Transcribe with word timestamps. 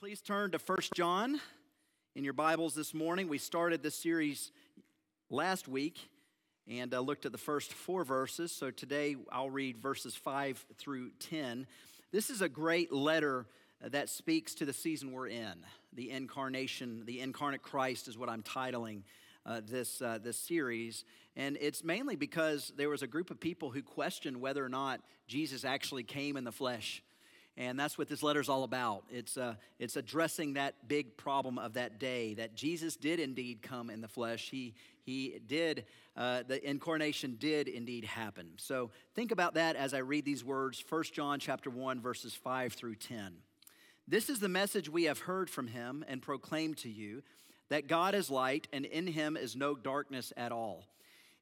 Please 0.00 0.20
turn 0.20 0.52
to 0.52 0.60
1 0.64 0.78
John 0.94 1.40
in 2.14 2.22
your 2.22 2.32
Bibles 2.32 2.72
this 2.72 2.94
morning. 2.94 3.26
We 3.26 3.38
started 3.38 3.82
this 3.82 3.96
series 3.96 4.52
last 5.28 5.66
week 5.66 6.08
and 6.68 6.94
uh, 6.94 7.00
looked 7.00 7.26
at 7.26 7.32
the 7.32 7.38
first 7.38 7.72
four 7.72 8.04
verses. 8.04 8.52
So 8.52 8.70
today 8.70 9.16
I'll 9.32 9.50
read 9.50 9.76
verses 9.76 10.14
5 10.14 10.64
through 10.78 11.10
10. 11.18 11.66
This 12.12 12.30
is 12.30 12.42
a 12.42 12.48
great 12.48 12.92
letter 12.92 13.46
that 13.80 14.08
speaks 14.08 14.54
to 14.54 14.64
the 14.64 14.72
season 14.72 15.10
we're 15.10 15.26
in. 15.26 15.64
The 15.92 16.12
incarnation, 16.12 17.02
the 17.04 17.20
incarnate 17.20 17.62
Christ 17.62 18.06
is 18.06 18.16
what 18.16 18.28
I'm 18.28 18.44
titling 18.44 19.02
uh, 19.44 19.62
this, 19.66 20.00
uh, 20.00 20.20
this 20.22 20.38
series. 20.38 21.02
And 21.34 21.58
it's 21.60 21.82
mainly 21.82 22.14
because 22.14 22.72
there 22.76 22.88
was 22.88 23.02
a 23.02 23.08
group 23.08 23.32
of 23.32 23.40
people 23.40 23.70
who 23.70 23.82
questioned 23.82 24.40
whether 24.40 24.64
or 24.64 24.68
not 24.68 25.00
Jesus 25.26 25.64
actually 25.64 26.04
came 26.04 26.36
in 26.36 26.44
the 26.44 26.52
flesh. 26.52 27.02
And 27.58 27.78
that's 27.78 27.98
what 27.98 28.06
this 28.08 28.22
letter 28.22 28.38
is 28.38 28.48
all 28.48 28.62
about. 28.62 29.02
It's, 29.10 29.36
uh, 29.36 29.56
it's 29.80 29.96
addressing 29.96 30.52
that 30.52 30.86
big 30.86 31.16
problem 31.16 31.58
of 31.58 31.72
that 31.72 31.98
day 31.98 32.34
that 32.34 32.54
Jesus 32.54 32.94
did 32.94 33.18
indeed 33.18 33.62
come 33.62 33.90
in 33.90 34.00
the 34.00 34.06
flesh. 34.06 34.48
He, 34.48 34.74
he 35.02 35.40
did, 35.44 35.84
uh, 36.16 36.44
the 36.46 36.64
incarnation 36.64 37.36
did 37.40 37.66
indeed 37.66 38.04
happen. 38.04 38.50
So 38.58 38.92
think 39.16 39.32
about 39.32 39.54
that 39.54 39.74
as 39.74 39.92
I 39.92 39.98
read 39.98 40.24
these 40.24 40.44
words 40.44 40.82
1 40.88 41.02
John 41.12 41.40
chapter 41.40 41.68
1, 41.68 42.00
verses 42.00 42.32
5 42.32 42.74
through 42.74 42.94
10. 42.94 43.34
This 44.06 44.30
is 44.30 44.38
the 44.38 44.48
message 44.48 44.88
we 44.88 45.04
have 45.04 45.18
heard 45.18 45.50
from 45.50 45.66
him 45.66 46.04
and 46.06 46.22
proclaimed 46.22 46.76
to 46.78 46.88
you 46.88 47.24
that 47.70 47.88
God 47.88 48.14
is 48.14 48.30
light 48.30 48.68
and 48.72 48.84
in 48.84 49.08
him 49.08 49.36
is 49.36 49.56
no 49.56 49.74
darkness 49.74 50.32
at 50.36 50.52
all. 50.52 50.86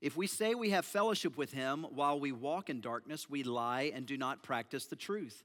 If 0.01 0.17
we 0.17 0.27
say 0.27 0.55
we 0.55 0.71
have 0.71 0.87
fellowship 0.87 1.37
with 1.37 1.53
him 1.53 1.87
while 1.91 2.19
we 2.19 2.33
walk 2.33 2.71
in 2.71 2.81
darkness, 2.81 3.29
we 3.29 3.43
lie 3.43 3.93
and 3.95 4.07
do 4.07 4.17
not 4.17 4.43
practice 4.43 4.87
the 4.87 4.97
truth. 4.97 5.45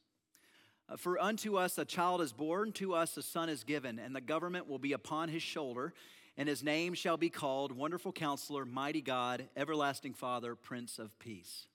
For 0.97 1.19
unto 1.19 1.57
us 1.57 1.77
a 1.77 1.85
child 1.85 2.21
is 2.21 2.33
born, 2.33 2.71
to 2.73 2.93
us 2.93 3.15
a 3.15 3.21
son 3.21 3.49
is 3.49 3.63
given, 3.63 3.99
and 3.99 4.15
the 4.15 4.21
government 4.21 4.67
will 4.67 4.79
be 4.79 4.93
upon 4.93 5.29
his 5.29 5.41
shoulder, 5.41 5.93
and 6.37 6.49
his 6.49 6.63
name 6.63 6.93
shall 6.93 7.17
be 7.17 7.29
called 7.29 7.71
Wonderful 7.71 8.11
Counselor, 8.11 8.65
Mighty 8.65 9.01
God, 9.01 9.47
Everlasting 9.55 10.13
Father, 10.13 10.55
Prince 10.55 10.99
of 10.99 11.17
Peace. 11.19 11.67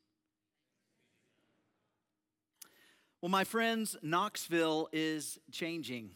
Well, 3.23 3.31
my 3.31 3.45
friends, 3.45 3.97
Knoxville 4.03 4.89
is 4.93 5.39
changing. 5.51 6.11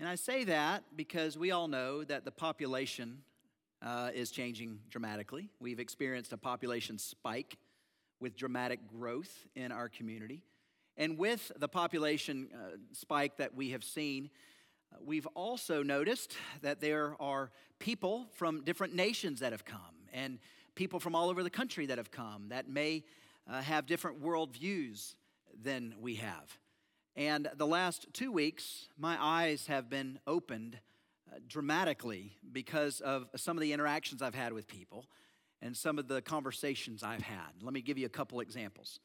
And 0.00 0.08
I 0.08 0.16
say 0.16 0.44
that 0.44 0.84
because 0.96 1.38
we 1.38 1.52
all 1.52 1.68
know 1.68 2.04
that 2.04 2.24
the 2.24 2.30
population 2.30 3.22
uh, 3.80 4.10
is 4.12 4.30
changing 4.30 4.80
dramatically. 4.90 5.48
We've 5.60 5.80
experienced 5.80 6.32
a 6.32 6.36
population 6.36 6.98
spike 6.98 7.56
with 8.20 8.36
dramatic 8.36 8.80
growth 8.88 9.46
in 9.54 9.70
our 9.70 9.88
community. 9.88 10.42
And 10.96 11.18
with 11.18 11.52
the 11.56 11.68
population 11.68 12.48
uh, 12.54 12.76
spike 12.92 13.36
that 13.36 13.54
we 13.54 13.70
have 13.70 13.84
seen, 13.84 14.30
uh, 14.92 14.98
we've 15.04 15.26
also 15.34 15.82
noticed 15.82 16.36
that 16.62 16.80
there 16.80 17.16
are 17.20 17.50
people 17.78 18.26
from 18.34 18.64
different 18.64 18.94
nations 18.94 19.40
that 19.40 19.52
have 19.52 19.64
come 19.64 19.80
and 20.12 20.38
people 20.74 20.98
from 21.00 21.14
all 21.14 21.28
over 21.28 21.42
the 21.42 21.50
country 21.50 21.86
that 21.86 21.98
have 21.98 22.10
come 22.10 22.48
that 22.48 22.68
may 22.68 23.04
uh, 23.50 23.60
have 23.60 23.86
different 23.86 24.22
worldviews 24.22 25.14
than 25.62 25.94
we 26.00 26.14
have. 26.16 26.58
And 27.14 27.48
the 27.56 27.66
last 27.66 28.06
two 28.12 28.30
weeks, 28.30 28.88
my 28.98 29.16
eyes 29.18 29.66
have 29.66 29.88
been 29.88 30.18
opened 30.26 30.78
uh, 31.30 31.38
dramatically 31.48 32.36
because 32.52 33.00
of 33.00 33.26
some 33.36 33.56
of 33.56 33.62
the 33.62 33.72
interactions 33.72 34.22
I've 34.22 34.34
had 34.34 34.52
with 34.52 34.68
people 34.68 35.06
and 35.62 35.76
some 35.76 35.98
of 35.98 36.08
the 36.08 36.20
conversations 36.20 37.02
I've 37.02 37.22
had. 37.22 37.62
Let 37.62 37.72
me 37.72 37.80
give 37.80 37.96
you 37.96 38.06
a 38.06 38.10
couple 38.10 38.40
examples. 38.40 39.00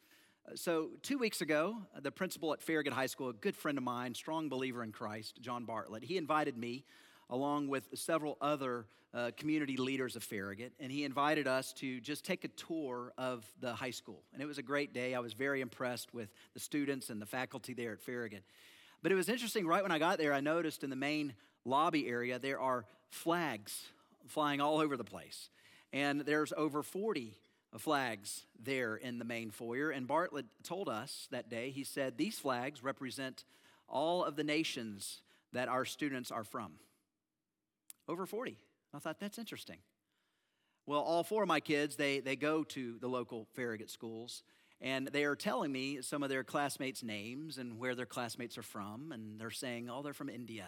So, 0.56 0.90
two 1.02 1.18
weeks 1.18 1.40
ago, 1.42 1.78
the 2.02 2.12
principal 2.12 2.52
at 2.52 2.62
Farragut 2.62 2.92
High 2.92 3.06
School, 3.06 3.30
a 3.30 3.34
good 3.34 3.56
friend 3.56 3.78
of 3.78 3.84
mine, 3.86 4.14
strong 4.14 4.50
believer 4.50 4.84
in 4.84 4.92
Christ, 4.92 5.40
John 5.40 5.64
Bartlett, 5.64 6.04
he 6.04 6.18
invited 6.18 6.58
me, 6.58 6.84
along 7.30 7.70
with 7.70 7.88
several 7.94 8.38
other 8.42 8.86
uh, 9.14 9.32
community 9.38 9.78
leaders 9.78 10.16
of 10.16 10.24
Farragut, 10.24 10.74
and 10.80 10.92
he 10.92 11.06
invited 11.06 11.48
us 11.48 11.72
to 11.74 12.02
just 12.02 12.26
take 12.26 12.44
a 12.44 12.50
tour 12.50 13.14
of 13.18 13.46
the 13.62 13.74
high 13.74 13.92
school. 13.92 14.24
And 14.34 14.42
it 14.42 14.46
was 14.46 14.58
a 14.58 14.64
great 14.64 14.94
day. 14.94 15.16
I 15.16 15.20
was 15.20 15.34
very 15.34 15.62
impressed 15.62 16.14
with 16.14 16.30
the 16.54 16.60
students 16.60 17.10
and 17.10 17.22
the 17.22 17.26
faculty 17.26 17.74
there 17.74 17.94
at 17.94 18.02
Farragut. 18.02 18.44
But 19.02 19.12
it 19.12 19.16
was 19.16 19.30
interesting, 19.30 19.66
right 19.68 19.84
when 19.84 19.92
I 19.92 20.00
got 20.00 20.18
there, 20.18 20.34
I 20.34 20.42
noticed 20.42 20.84
in 20.84 20.90
the 20.90 20.96
main 20.96 21.34
lobby 21.66 22.08
area 22.08 22.40
there 22.40 22.60
are 22.60 22.86
flags 23.10 23.86
flying 24.28 24.60
all 24.60 24.80
over 24.80 24.98
the 24.98 25.04
place. 25.04 25.50
And 25.94 26.22
there's 26.22 26.52
over 26.58 26.84
40 26.84 27.34
flags 27.80 28.46
there 28.62 28.96
in 28.96 29.20
the 29.20 29.26
main 29.26 29.52
foyer. 29.52 29.92
And 29.92 30.08
Bartlett 30.08 30.46
told 30.64 30.90
us 30.90 31.28
that 31.32 31.50
day, 31.50 31.72
he 31.72 31.84
said, 31.84 32.18
These 32.18 32.40
flags 32.40 32.84
represent 32.84 33.46
all 33.88 34.24
of 34.24 34.36
the 34.36 34.44
nations 34.44 35.22
that 35.54 35.68
our 35.68 35.86
students 35.86 36.32
are 36.32 36.44
from. 36.44 36.74
Over 38.08 38.26
40. 38.26 38.58
I 38.94 39.00
thought 39.00 39.20
that's 39.20 39.40
interesting. 39.40 39.78
Well, 40.86 41.02
all 41.02 41.24
four 41.24 41.44
of 41.44 41.48
my 41.48 41.60
kids, 41.60 41.96
they, 41.96 42.20
they 42.20 42.36
go 42.36 42.64
to 42.66 42.98
the 43.00 43.08
local 43.08 43.48
Farragut 43.54 43.90
schools, 43.90 44.44
and 44.82 45.08
they 45.08 45.24
are 45.24 45.36
telling 45.36 45.72
me 45.72 46.02
some 46.02 46.24
of 46.24 46.30
their 46.30 46.44
classmates' 46.44 47.04
names 47.04 47.58
and 47.58 47.78
where 47.78 47.96
their 47.96 48.06
classmates 48.06 48.58
are 48.58 48.64
from, 48.64 49.12
and 49.12 49.40
they're 49.40 49.52
saying, 49.52 49.90
oh, 49.90 50.02
they're 50.02 50.14
from 50.14 50.30
India 50.30 50.66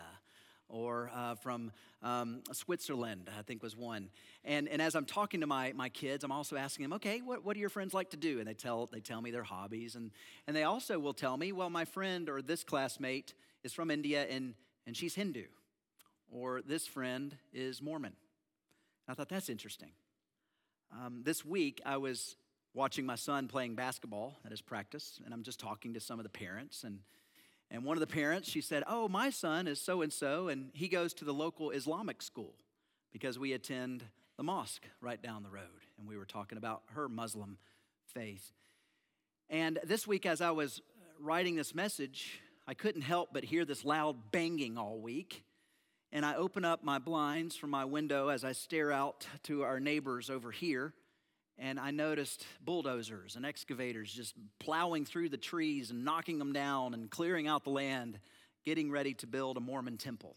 or 0.74 1.12
uh, 1.14 1.36
from 1.36 1.72
um, 2.02 2.42
Switzerland, 2.52 3.30
I 3.38 3.44
think 3.44 3.62
was 3.62 3.78
one. 3.78 4.10
And, 4.44 4.68
and 4.68 4.82
as 4.82 4.96
I'm 4.96 5.06
talking 5.06 5.42
to 5.42 5.48
my, 5.48 5.72
my 5.74 5.88
kids, 5.88 6.24
I'm 6.24 6.32
also 6.32 6.56
asking 6.56 6.84
them, 6.84 6.94
okay, 6.94 7.22
what, 7.22 7.46
what 7.46 7.54
do 7.54 7.60
your 7.60 7.70
friends 7.70 7.94
like 7.94 8.10
to 8.10 8.18
do? 8.18 8.40
And 8.40 8.48
they 8.48 8.56
tell, 8.56 8.88
they 8.88 9.00
tell 9.00 9.22
me 9.22 9.30
their 9.30 9.44
hobbies. 9.44 9.96
And, 9.96 10.10
and 10.48 10.56
they 10.56 10.64
also 10.64 10.98
will 10.98 11.14
tell 11.14 11.38
me, 11.38 11.52
well, 11.52 11.70
my 11.70 11.86
friend 11.86 12.28
or 12.28 12.42
this 12.42 12.64
classmate 12.64 13.36
is 13.64 13.72
from 13.72 13.92
India 13.92 14.26
and, 14.28 14.56
and 14.88 14.98
she's 14.98 15.14
Hindu. 15.14 15.44
Or 16.32 16.62
this 16.66 16.88
friend 16.88 17.38
is 17.54 17.80
Mormon. 17.80 18.14
And 19.08 19.14
I 19.14 19.14
thought 19.14 19.30
that's 19.30 19.50
interesting. 19.50 19.92
Um, 20.92 21.22
this 21.24 21.46
week, 21.46 21.82
I 21.86 21.98
was 21.98 22.36
watching 22.74 23.06
my 23.06 23.16
son 23.16 23.48
playing 23.48 23.76
basketball 23.76 24.40
at 24.44 24.50
his 24.50 24.62
practice, 24.62 25.22
and 25.24 25.34
I'm 25.34 25.44
just 25.44 25.60
talking 25.60 25.94
to 25.94 26.00
some 26.00 26.20
of 26.20 26.24
the 26.24 26.30
parents. 26.30 26.84
And 26.84 27.00
and 27.74 27.84
one 27.84 27.98
of 27.98 28.02
the 28.02 28.08
parents, 28.08 28.48
she 28.48 28.62
said, 28.62 28.84
Oh, 28.88 29.08
my 29.08 29.32
son 29.32 29.68
is 29.68 29.82
so 29.82 30.04
and 30.04 30.14
so, 30.14 30.48
and 30.48 30.70
he 30.74 30.88
goes 30.88 31.12
to 31.16 31.26
the 31.26 31.34
local 31.34 31.72
Islamic 31.72 32.22
school 32.22 32.54
because 33.12 33.40
we 33.40 33.52
attend 33.54 34.04
the 34.38 34.44
mosque 34.44 34.88
right 35.02 35.20
down 35.20 35.42
the 35.42 35.50
road. 35.50 35.64
And 35.98 36.08
we 36.08 36.16
were 36.16 36.26
talking 36.26 36.60
about 36.60 36.84
her 36.94 37.10
Muslim 37.10 37.58
faith. 38.14 38.54
And 39.50 39.80
this 39.84 40.06
week, 40.06 40.28
as 40.28 40.40
I 40.40 40.52
was 40.52 40.84
writing 41.20 41.56
this 41.56 41.74
message, 41.74 42.40
I 42.68 42.76
couldn't 42.76 43.02
help 43.02 43.30
but 43.34 43.44
hear 43.44 43.66
this 43.66 43.84
loud 43.84 44.32
banging 44.32 44.78
all 44.78 45.00
week. 45.00 45.44
And 46.12 46.24
I 46.24 46.36
open 46.36 46.64
up 46.64 46.84
my 46.84 47.00
blinds 47.00 47.56
from 47.56 47.72
my 47.72 47.86
window 47.86 48.28
as 48.28 48.44
I 48.44 48.52
stare 48.52 48.92
out 48.92 49.26
to 49.44 49.64
our 49.64 49.80
neighbors 49.80 50.30
over 50.30 50.52
here 50.52 50.94
and 51.58 51.80
I 51.80 51.92
noticed 51.92 52.46
bulldozers 52.62 53.36
and 53.36 53.46
excavators 53.46 54.12
just 54.12 54.36
plowing 54.60 55.06
through 55.06 55.30
the 55.30 55.38
trees 55.38 55.92
and 55.92 56.04
knocking 56.04 56.40
them 56.40 56.54
down 56.54 56.94
and 56.94 57.10
clearing 57.10 57.48
out 57.48 57.64
the 57.64 57.70
land, 57.70 58.20
getting 58.66 58.92
ready 58.92 59.14
to 59.16 59.28
build 59.28 59.58
a 59.58 59.60
Mormon 59.60 59.98
temple 59.98 60.36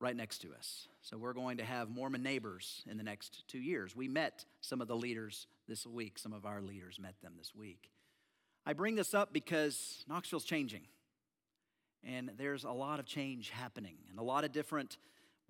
right 0.00 0.16
next 0.16 0.38
to 0.38 0.54
us. 0.54 0.88
So 1.02 1.18
we're 1.18 1.32
going 1.32 1.58
to 1.58 1.64
have 1.64 1.90
Mormon 1.90 2.22
neighbors 2.22 2.82
in 2.88 2.96
the 2.96 3.02
next 3.02 3.46
two 3.48 3.58
years. 3.58 3.94
We 3.96 4.08
met 4.08 4.44
some 4.60 4.80
of 4.80 4.88
the 4.88 4.96
leaders 4.96 5.46
this 5.66 5.86
week, 5.86 6.18
some 6.18 6.32
of 6.32 6.46
our 6.46 6.62
leaders 6.62 6.98
met 6.98 7.20
them 7.20 7.34
this 7.36 7.54
week. 7.54 7.90
I 8.64 8.72
bring 8.72 8.94
this 8.94 9.14
up 9.14 9.32
because 9.32 10.04
Knoxville's 10.08 10.44
changing. 10.44 10.82
And 12.04 12.30
there's 12.38 12.64
a 12.64 12.70
lot 12.70 13.00
of 13.00 13.06
change 13.06 13.50
happening, 13.50 13.96
and 14.08 14.20
a 14.20 14.22
lot 14.22 14.44
of 14.44 14.52
different 14.52 14.98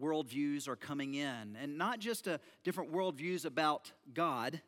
worldviews 0.01 0.67
are 0.67 0.77
coming 0.77 1.15
in. 1.15 1.57
And 1.61 1.77
not 1.77 1.99
just 1.99 2.27
a 2.27 2.41
different 2.65 2.91
worldviews 2.91 3.45
about 3.45 3.93
God, 4.15 4.63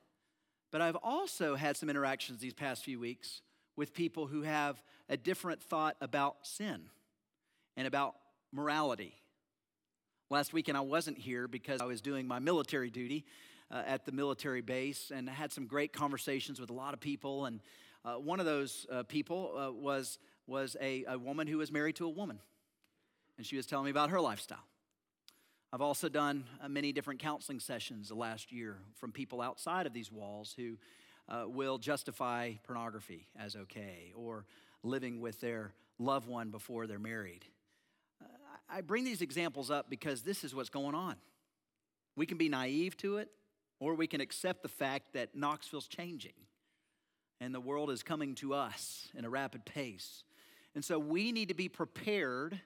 but 0.71 0.81
I've 0.81 0.97
also 0.97 1.57
had 1.57 1.77
some 1.77 1.91
interactions 1.91 2.41
these 2.41 2.55
past 2.55 2.85
few 2.85 2.99
weeks 3.01 3.43
with 3.77 3.93
people 3.95 4.27
who 4.27 4.43
have 4.43 4.83
a 5.09 5.17
different 5.17 5.63
thought 5.63 5.97
about 6.01 6.37
sin 6.43 6.83
and 7.77 7.87
about 7.87 8.15
morality. 8.53 9.15
Last 10.29 10.53
weekend, 10.53 10.79
I 10.79 10.83
wasn't 10.83 11.19
here 11.19 11.49
because 11.49 11.81
I 11.81 11.87
was 11.87 12.01
doing 12.01 12.29
my 12.29 12.39
military 12.39 12.91
duty 12.91 13.25
uh, 13.71 13.83
at 13.87 14.05
the 14.05 14.13
military 14.13 14.61
base 14.61 15.11
and 15.15 15.29
I 15.29 15.33
had 15.33 15.53
some 15.53 15.67
great 15.67 15.93
conversations 15.93 16.61
with 16.61 16.71
a 16.71 16.75
lot 16.75 16.95
of 16.95 17.01
people. 17.01 17.47
And 17.47 17.61
uh, 18.05 18.15
one 18.15 18.39
of 18.39 18.47
those 18.47 18.87
uh, 18.91 19.03
people 19.05 19.57
uh, 19.57 19.73
was, 19.73 20.19
was 20.47 20.77
a, 20.81 21.05
a 21.09 21.19
woman 21.19 21.47
who 21.47 21.59
was 21.59 21.73
married 21.73 21.97
to 21.97 22.07
a 22.07 22.11
woman. 22.11 22.39
And 23.39 23.47
she 23.47 23.57
was 23.57 23.67
telling 23.67 23.87
me 23.87 23.91
about 23.91 24.11
her 24.11 24.21
lifestyle. 24.21 24.65
I've 25.73 25.83
also 25.83 26.09
done 26.09 26.45
uh, 26.61 26.69
many 26.69 26.93
different 26.93 27.21
counseling 27.21 27.61
sessions 27.61 28.09
the 28.09 28.17
last 28.17 28.51
year 28.51 28.79
from 28.97 29.13
people 29.13 29.41
outside 29.41 29.87
of 29.87 29.93
these 29.93 30.11
walls 30.11 30.53
who 30.57 30.77
uh, 31.29 31.45
will 31.47 31.79
justify 31.79 32.55
pornography 32.65 33.29
as 33.39 33.55
okay 33.55 34.13
or 34.17 34.47
living 34.83 35.21
with 35.21 35.41
their 35.41 35.73
loved 36.01 36.27
one 36.27 36.51
before 36.51 36.89
they're 36.89 36.99
married. 36.99 37.45
Uh, 38.21 38.27
I 38.69 38.81
bring 38.81 39.05
these 39.05 39.23
examples 39.23 39.71
up 39.71 39.89
because 39.89 40.23
this 40.23 40.43
is 40.43 40.57
what's 40.57 40.71
going 40.71 40.97
on. 40.97 41.15
We 42.17 42.27
can 42.27 42.37
be 42.37 42.49
naive 42.49 42.97
to 42.99 43.19
it, 43.19 43.29
or 43.79 43.95
we 43.95 44.09
can 44.09 44.21
accept 44.21 44.63
the 44.63 44.69
fact 44.69 45.13
that 45.13 45.37
Knoxville's 45.37 45.87
changing 45.87 46.33
and 47.41 47.55
the 47.55 47.61
world 47.61 47.91
is 47.91 48.03
coming 48.03 48.35
to 48.37 48.55
us 48.55 49.09
in 49.17 49.25
a 49.25 49.31
rapid 49.31 49.65
pace. 49.65 50.25
And 50.75 50.85
so 50.85 50.99
we 50.99 51.31
need 51.31 51.49
to 51.49 51.55
be 51.55 51.69
prepared 51.69 52.61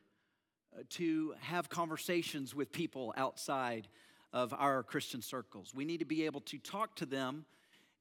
Uh, 0.77 0.83
to 0.89 1.35
have 1.41 1.69
conversations 1.69 2.55
with 2.55 2.73
people 2.73 3.15
outside 3.17 3.87
of 4.33 4.53
our 4.53 4.83
Christian 4.83 5.23
circles. 5.23 5.73
We 5.73 5.85
need 5.85 5.99
to 5.99 6.05
be 6.05 6.27
able 6.27 6.41
to 6.43 6.59
talk 6.59 6.97
to 6.97 7.07
them 7.07 7.45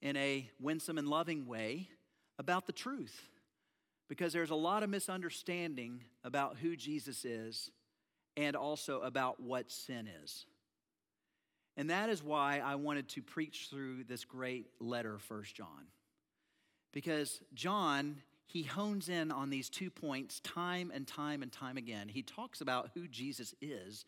in 0.01 0.17
a 0.17 0.49
winsome 0.59 0.97
and 0.97 1.07
loving 1.07 1.45
way 1.45 1.89
about 2.39 2.65
the 2.65 2.71
truth 2.71 3.29
because 4.09 4.33
there's 4.33 4.49
a 4.49 4.55
lot 4.55 4.81
of 4.81 4.89
misunderstanding 4.89 6.03
about 6.23 6.57
who 6.57 6.75
Jesus 6.75 7.25
is 7.25 7.69
and 8.35 8.55
also 8.55 9.01
about 9.01 9.39
what 9.39 9.71
sin 9.71 10.09
is. 10.23 10.45
And 11.77 11.91
that 11.91 12.09
is 12.09 12.23
why 12.23 12.59
I 12.59 12.75
wanted 12.75 13.07
to 13.09 13.21
preach 13.21 13.67
through 13.69 14.05
this 14.05 14.25
great 14.25 14.67
letter, 14.79 15.19
First 15.19 15.55
John. 15.55 15.87
Because 16.91 17.39
John, 17.53 18.17
he 18.45 18.63
hones 18.63 19.09
in 19.09 19.31
on 19.31 19.49
these 19.49 19.69
two 19.69 19.89
points 19.89 20.39
time 20.41 20.91
and 20.93 21.07
time 21.07 21.41
and 21.41 21.51
time 21.51 21.77
again. 21.77 22.07
He 22.07 22.21
talks 22.21 22.61
about 22.61 22.91
who 22.93 23.07
Jesus 23.07 23.55
is, 23.61 24.05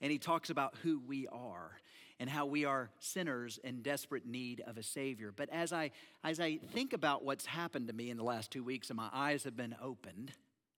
and 0.00 0.12
he 0.12 0.18
talks 0.18 0.50
about 0.50 0.74
who 0.82 0.98
we 0.98 1.26
are 1.28 1.72
and 2.18 2.28
how 2.30 2.46
we 2.46 2.64
are 2.64 2.90
sinners 2.98 3.58
in 3.62 3.82
desperate 3.82 4.26
need 4.26 4.62
of 4.66 4.78
a 4.78 4.82
savior. 4.82 5.32
But 5.34 5.50
as 5.50 5.72
I 5.72 5.90
as 6.24 6.40
I 6.40 6.56
think 6.56 6.92
about 6.92 7.24
what's 7.24 7.46
happened 7.46 7.88
to 7.88 7.94
me 7.94 8.10
in 8.10 8.16
the 8.16 8.24
last 8.24 8.50
2 8.50 8.62
weeks 8.64 8.90
and 8.90 8.96
my 8.96 9.08
eyes 9.12 9.44
have 9.44 9.56
been 9.56 9.76
opened 9.82 10.32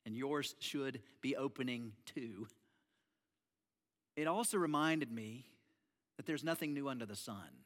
and 0.04 0.16
yours 0.16 0.54
should 0.58 1.00
be 1.20 1.36
opening 1.36 1.92
too. 2.06 2.48
It 4.16 4.26
also 4.26 4.58
reminded 4.58 5.12
me 5.12 5.46
that 6.16 6.26
there's 6.26 6.42
nothing 6.42 6.74
new 6.74 6.88
under 6.88 7.06
the 7.06 7.14
sun. 7.14 7.64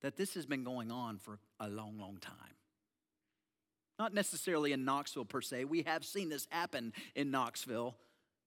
That 0.00 0.16
this 0.16 0.34
has 0.34 0.46
been 0.46 0.64
going 0.64 0.90
on 0.90 1.18
for 1.18 1.38
a 1.58 1.68
long, 1.68 1.98
long 1.98 2.18
time. 2.18 2.57
Not 3.98 4.14
necessarily 4.14 4.72
in 4.72 4.84
Knoxville 4.84 5.24
per 5.24 5.40
se. 5.40 5.64
We 5.64 5.82
have 5.82 6.04
seen 6.04 6.28
this 6.28 6.46
happen 6.50 6.92
in 7.14 7.30
Knoxville, 7.30 7.96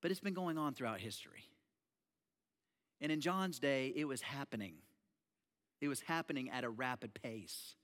but 0.02 0.12
it's 0.12 0.20
been 0.20 0.34
going 0.34 0.58
on 0.58 0.74
throughout 0.74 1.00
history. 1.00 1.44
And 3.02 3.12
in 3.12 3.20
John's 3.20 3.60
day, 3.60 3.92
it 3.96 4.06
was 4.06 4.22
happening. 4.22 4.76
It 5.82 5.88
was 5.88 6.02
happening 6.02 6.50
at 6.50 6.64
a 6.64 6.70
rapid 6.70 7.14
pace. 7.14 7.76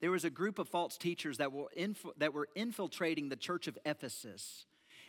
There 0.00 0.10
was 0.10 0.24
a 0.24 0.30
group 0.30 0.58
of 0.58 0.68
false 0.68 0.98
teachers 0.98 1.38
that 1.38 1.52
were, 1.52 1.70
inf- 1.74 2.04
that 2.18 2.34
were 2.34 2.48
infiltrating 2.54 3.28
the 3.28 3.36
church 3.36 3.68
of 3.68 3.78
Ephesus. 3.86 4.66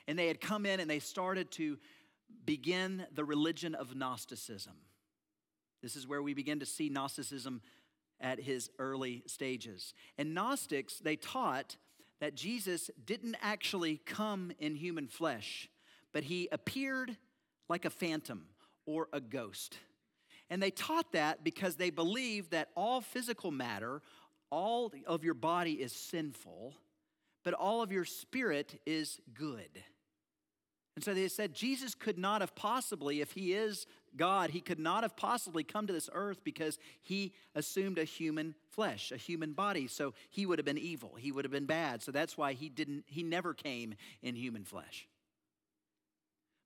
And 0.08 0.18
they 0.18 0.28
had 0.28 0.40
come 0.40 0.66
in 0.66 0.80
and 0.80 0.90
they 0.90 1.00
started 1.00 1.52
to 1.52 1.78
begin 2.46 3.06
the 3.14 3.26
religion 3.26 3.76
of 3.76 3.96
Gnosticism. 3.96 4.76
This 5.82 5.96
is 5.96 6.08
where 6.08 6.22
we 6.22 6.34
begin 6.34 6.60
to 6.60 6.66
see 6.66 6.90
Gnosticism 6.90 7.62
at 8.22 8.40
his 8.40 8.70
early 8.80 9.24
stages. 9.28 9.94
And 10.18 10.34
Gnostics, 10.34 11.00
they 11.00 11.16
taught 11.16 11.78
that 12.22 12.36
Jesus 12.36 12.90
didn't 13.06 13.36
actually 13.42 14.02
come 14.06 14.52
in 14.60 14.76
human 14.76 15.08
flesh, 15.08 15.70
but 16.14 16.24
he 16.24 16.48
appeared 16.52 17.18
like 17.68 17.86
a 17.86 17.90
phantom 17.90 18.46
or 18.86 19.10
a 19.12 19.20
ghost. 19.20 19.78
And 20.50 20.62
they 20.62 20.72
taught 20.72 21.12
that 21.14 21.44
because 21.44 21.76
they 21.76 21.90
believed 21.90 22.52
that 22.52 22.70
all 22.76 23.02
physical 23.02 23.52
matter, 23.52 24.02
all 24.52 24.92
of 25.08 25.24
your 25.24 25.34
body 25.34 25.74
is 25.74 25.92
sinful, 25.92 26.74
but 27.44 27.54
all 27.54 27.82
of 27.82 27.92
your 27.92 28.06
spirit 28.06 28.80
is 28.86 29.20
good. 29.34 29.84
And 30.96 31.04
so 31.04 31.14
they 31.14 31.28
said 31.28 31.54
Jesus 31.54 31.94
could 31.94 32.18
not 32.18 32.42
have 32.42 32.56
possibly, 32.56 33.22
if 33.22 33.32
he 33.34 33.54
is 33.54 33.86
God, 34.18 34.50
he 34.50 34.62
could 34.62 34.80
not 34.80 35.04
have 35.04 35.16
possibly 35.16 35.64
come 35.64 35.88
to 35.88 35.94
this 35.94 36.10
earth 36.14 36.44
because 36.44 36.78
he 37.02 37.34
assumed 37.54 37.98
a 37.98 38.04
human 38.04 38.56
flesh, 38.70 39.12
a 39.12 39.18
human 39.18 39.54
body. 39.54 39.88
So 39.88 40.14
he 40.30 40.46
would 40.46 40.60
have 40.60 40.66
been 40.66 40.78
evil. 40.78 41.16
He 41.18 41.32
would 41.32 41.46
have 41.46 41.52
been 41.52 41.66
bad. 41.66 42.02
So 42.02 42.12
that's 42.12 42.38
why 42.38 42.54
he 42.54 42.70
didn't 42.70 43.06
he 43.08 43.24
never 43.24 43.54
came 43.54 43.96
in 44.22 44.36
human 44.36 44.64
flesh. 44.64 45.08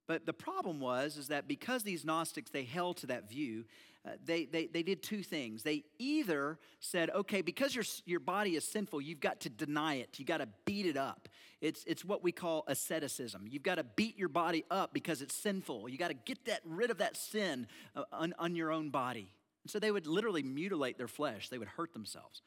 But 0.10 0.26
the 0.26 0.34
problem 0.34 0.80
was 0.80 1.18
is 1.18 1.28
that 1.28 1.48
because 1.48 1.84
these 1.84 2.04
Gnostics 2.04 2.50
they 2.50 2.64
held 2.64 2.98
to 2.98 3.08
that 3.08 3.30
view, 3.30 3.66
uh, 4.04 4.14
they, 4.26 4.46
they, 4.46 4.66
they 4.66 4.82
did 4.82 5.04
two 5.04 5.22
things. 5.22 5.62
They 5.62 5.84
either 6.00 6.58
said, 6.80 7.12
okay, 7.12 7.44
because 7.44 7.76
your, 7.76 7.86
your 8.08 8.20
body 8.20 8.56
is 8.56 8.64
sinful, 8.64 9.02
you've 9.02 9.20
got 9.20 9.42
to 9.42 9.50
deny 9.50 9.98
it. 9.98 10.18
You've 10.18 10.28
got 10.28 10.40
to 10.40 10.50
beat 10.66 10.88
it 10.88 10.98
up. 10.98 11.30
It's, 11.62 11.84
it's 11.86 12.04
what 12.04 12.24
we 12.24 12.32
call 12.32 12.64
asceticism. 12.66 13.46
You've 13.48 13.62
got 13.62 13.76
to 13.76 13.84
beat 13.84 14.18
your 14.18 14.30
body 14.30 14.66
up 14.72 14.96
because 14.96 15.22
it's 15.22 15.36
sinful. 15.36 15.88
You've 15.88 16.00
got 16.00 16.08
to 16.08 16.16
get 16.16 16.44
that 16.46 16.62
rid 16.66 16.90
of 16.90 16.98
that 16.98 17.16
sin 17.16 17.68
uh, 17.96 18.02
on, 18.12 18.34
on 18.40 18.56
your 18.56 18.72
own 18.72 18.90
body. 18.90 19.32
And 19.64 19.70
so 19.70 19.78
they 19.78 19.92
would 19.92 20.08
literally 20.08 20.42
mutilate 20.42 20.98
their 20.98 21.08
flesh. 21.08 21.50
They 21.50 21.60
would 21.60 21.68
hurt 21.68 21.94
themselves. 21.94 22.42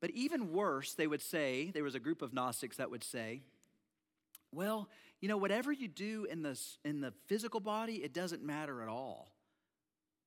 But 0.00 0.10
even 0.10 0.52
worse, 0.52 0.94
they 0.94 1.06
would 1.06 1.22
say, 1.22 1.70
there 1.70 1.84
was 1.84 1.94
a 1.94 2.00
group 2.00 2.20
of 2.20 2.32
Gnostics 2.32 2.78
that 2.78 2.90
would 2.90 3.04
say, 3.04 3.42
well, 4.52 4.88
you 5.20 5.28
know, 5.28 5.36
whatever 5.36 5.72
you 5.72 5.88
do 5.88 6.26
in 6.30 6.42
the, 6.42 6.60
in 6.84 7.00
the 7.00 7.12
physical 7.26 7.60
body, 7.60 7.96
it 7.96 8.12
doesn't 8.12 8.42
matter 8.42 8.82
at 8.82 8.88
all. 8.88 9.32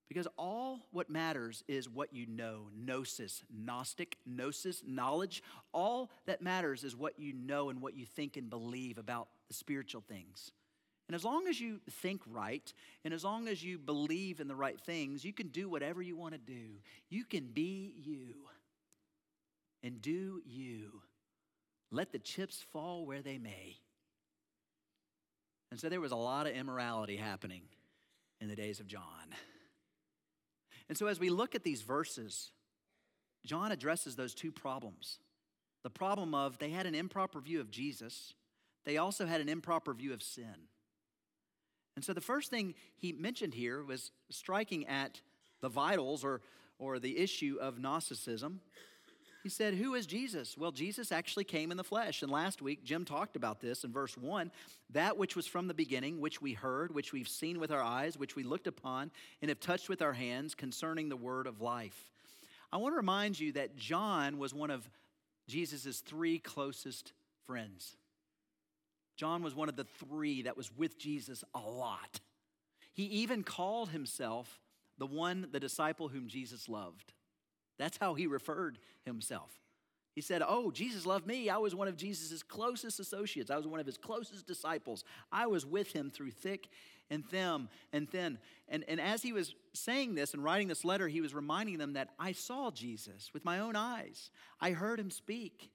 Because 0.08 0.28
all 0.38 0.88
what 0.92 1.10
matters 1.10 1.64
is 1.68 1.90
what 1.90 2.14
you 2.14 2.28
know 2.28 2.68
gnosis, 2.76 3.44
Gnostic, 3.52 4.18
gnosis, 4.26 4.84
knowledge. 4.86 5.42
All 5.74 6.12
that 6.28 6.42
matters 6.42 6.84
is 6.84 6.96
what 6.96 7.18
you 7.18 7.34
know 7.34 7.70
and 7.70 7.82
what 7.82 7.96
you 7.96 8.06
think 8.06 8.38
and 8.38 8.50
believe 8.50 8.98
about 8.98 9.28
the 9.48 9.56
spiritual 9.56 10.02
things. 10.02 10.52
And 11.08 11.16
as 11.16 11.26
long 11.26 11.48
as 11.48 11.60
you 11.60 11.82
think 11.90 12.22
right, 12.30 12.72
and 13.04 13.14
as 13.14 13.24
long 13.24 13.48
as 13.48 13.64
you 13.64 13.78
believe 13.78 14.40
in 14.40 14.48
the 14.48 14.56
right 14.56 14.80
things, 14.80 15.26
you 15.26 15.34
can 15.34 15.48
do 15.48 15.68
whatever 15.68 16.02
you 16.02 16.16
want 16.16 16.34
to 16.34 16.40
do. 16.40 16.80
You 17.10 17.26
can 17.26 17.48
be 17.48 17.94
you 17.98 18.36
and 19.82 20.02
do 20.02 20.42
you. 20.46 21.02
Let 21.92 22.12
the 22.12 22.20
chips 22.20 22.66
fall 22.72 23.06
where 23.06 23.22
they 23.22 23.38
may. 23.38 23.78
And 25.74 25.80
so 25.80 25.90
there 25.90 26.00
was 26.00 26.12
a 26.12 26.16
lot 26.16 26.46
of 26.46 26.54
immorality 26.54 27.18
happening 27.18 27.64
in 28.40 28.48
the 28.48 28.56
days 28.56 28.80
of 28.80 28.86
John. 28.86 29.02
And 30.88 30.96
so 30.96 31.08
as 31.08 31.20
we 31.20 31.32
look 31.32 31.56
at 31.56 31.64
these 31.64 31.82
verses, 31.82 32.52
John 33.44 33.72
addresses 33.72 34.16
those 34.16 34.36
two 34.36 34.52
problems. 34.52 35.18
The 35.82 35.90
problem 35.90 36.36
of 36.36 36.60
they 36.60 36.70
had 36.70 36.86
an 36.86 36.94
improper 36.94 37.42
view 37.42 37.60
of 37.60 37.72
Jesus, 37.72 38.36
they 38.86 38.98
also 38.98 39.26
had 39.26 39.42
an 39.42 39.50
improper 39.50 39.96
view 39.96 40.14
of 40.14 40.22
sin. 40.22 40.68
And 41.96 42.06
so 42.06 42.14
the 42.14 42.22
first 42.22 42.52
thing 42.52 42.76
he 42.96 43.12
mentioned 43.12 43.56
here 43.56 43.84
was 43.84 44.12
striking 44.30 44.86
at 44.86 45.22
the 45.62 45.70
vitals 45.70 46.24
or, 46.24 46.42
or 46.78 47.00
the 47.00 47.18
issue 47.18 47.58
of 47.60 47.80
Gnosticism. 47.80 48.62
He 49.44 49.50
said, 49.50 49.74
Who 49.74 49.94
is 49.94 50.06
Jesus? 50.06 50.58
Well, 50.58 50.72
Jesus 50.72 51.12
actually 51.12 51.44
came 51.44 51.70
in 51.70 51.76
the 51.76 51.84
flesh. 51.84 52.22
And 52.22 52.32
last 52.32 52.62
week, 52.62 52.86
Jim 52.86 53.04
talked 53.04 53.36
about 53.36 53.60
this 53.60 53.84
in 53.84 53.92
verse 53.92 54.18
1 54.18 54.50
that 54.92 55.18
which 55.18 55.36
was 55.36 55.46
from 55.46 55.68
the 55.68 55.74
beginning, 55.74 56.22
which 56.22 56.42
we 56.42 56.54
heard, 56.54 56.96
which 56.96 57.12
we've 57.12 57.28
seen 57.28 57.60
with 57.60 57.72
our 57.72 57.82
eyes, 57.82 58.18
which 58.18 58.36
we 58.36 58.44
looked 58.44 58.68
upon, 58.68 59.12
and 59.42 59.50
have 59.50 59.60
touched 59.60 59.90
with 59.90 60.02
our 60.02 60.14
hands 60.14 60.56
concerning 60.56 61.10
the 61.10 61.18
word 61.18 61.46
of 61.46 61.62
life. 61.62 62.12
I 62.72 62.78
want 62.78 62.94
to 62.94 62.98
remind 62.98 63.40
you 63.40 63.52
that 63.54 63.76
John 63.76 64.38
was 64.38 64.54
one 64.54 64.72
of 64.72 64.90
Jesus' 65.48 66.00
three 66.00 66.40
closest 66.40 67.12
friends. 67.46 67.98
John 69.18 69.44
was 69.44 69.56
one 69.56 69.68
of 69.68 69.76
the 69.76 69.84
three 69.84 70.44
that 70.44 70.56
was 70.56 70.76
with 70.76 70.98
Jesus 70.98 71.44
a 71.54 71.60
lot. 71.60 72.22
He 72.94 73.04
even 73.04 73.44
called 73.44 73.90
himself 73.90 74.60
the 74.98 75.06
one, 75.06 75.50
the 75.52 75.60
disciple 75.60 76.08
whom 76.08 76.28
Jesus 76.28 76.70
loved. 76.70 77.13
That's 77.78 77.98
how 77.98 78.14
he 78.14 78.28
referred 78.28 78.80
himself. 79.06 79.52
He 80.16 80.22
said, 80.22 80.44
Oh, 80.48 80.70
Jesus 80.70 81.06
loved 81.06 81.26
me. 81.26 81.50
I 81.50 81.58
was 81.58 81.74
one 81.74 81.88
of 81.88 81.98
Jesus' 81.98 82.44
closest 82.44 83.00
associates. 83.00 83.50
I 83.50 83.58
was 83.58 83.68
one 83.68 83.80
of 83.80 83.86
his 83.86 83.98
closest 83.98 84.46
disciples. 84.46 85.04
I 85.32 85.48
was 85.48 85.66
with 85.66 85.92
him 85.92 86.12
through 86.12 86.32
thick 86.32 86.70
and 87.10 87.26
thin 87.26 87.68
and 87.92 88.08
thin. 88.08 88.38
And, 88.70 88.84
and 88.88 89.02
as 89.02 89.24
he 89.24 89.34
was 89.34 89.56
saying 89.74 90.14
this 90.14 90.34
and 90.34 90.44
writing 90.44 90.68
this 90.68 90.86
letter, 90.86 91.08
he 91.08 91.22
was 91.22 91.34
reminding 91.34 91.80
them 91.80 91.94
that 91.94 92.10
I 92.20 92.32
saw 92.32 92.70
Jesus 92.70 93.32
with 93.34 93.44
my 93.44 93.60
own 93.60 93.76
eyes. 93.76 94.30
I 94.62 94.72
heard 94.72 95.00
him 95.00 95.10
speak. 95.10 95.72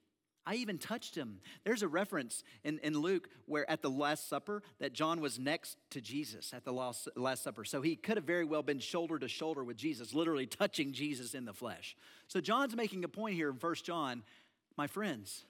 I 0.49 0.55
even 0.55 0.79
touched 0.79 1.13
him. 1.13 1.41
There's 1.63 1.83
a 1.83 1.87
reference 1.87 2.43
in, 2.63 2.79
in 2.79 2.97
Luke 2.97 3.29
where 3.45 3.69
at 3.69 3.83
the 3.83 3.89
Last 3.91 4.27
Supper 4.27 4.63
that 4.79 4.93
John 4.93 5.21
was 5.21 5.37
next 5.37 5.77
to 5.91 6.01
Jesus 6.01 6.53
at 6.55 6.65
the 6.65 6.73
Last, 6.73 7.07
Last 7.15 7.43
Supper. 7.43 7.63
So 7.63 7.83
he 7.83 7.95
could 7.95 8.17
have 8.17 8.23
very 8.23 8.45
well 8.45 8.63
been 8.63 8.79
shoulder 8.79 9.19
to 9.19 9.27
shoulder 9.27 9.63
with 9.63 9.77
Jesus, 9.77 10.15
literally 10.15 10.47
touching 10.47 10.91
Jesus 10.91 11.35
in 11.35 11.45
the 11.45 11.53
flesh. 11.53 11.95
So 12.27 12.41
John's 12.41 12.75
making 12.75 13.03
a 13.03 13.07
point 13.07 13.35
here 13.35 13.51
in 13.51 13.57
1 13.57 13.75
John, 13.83 14.23
my 14.75 14.87
friends, 14.87 15.45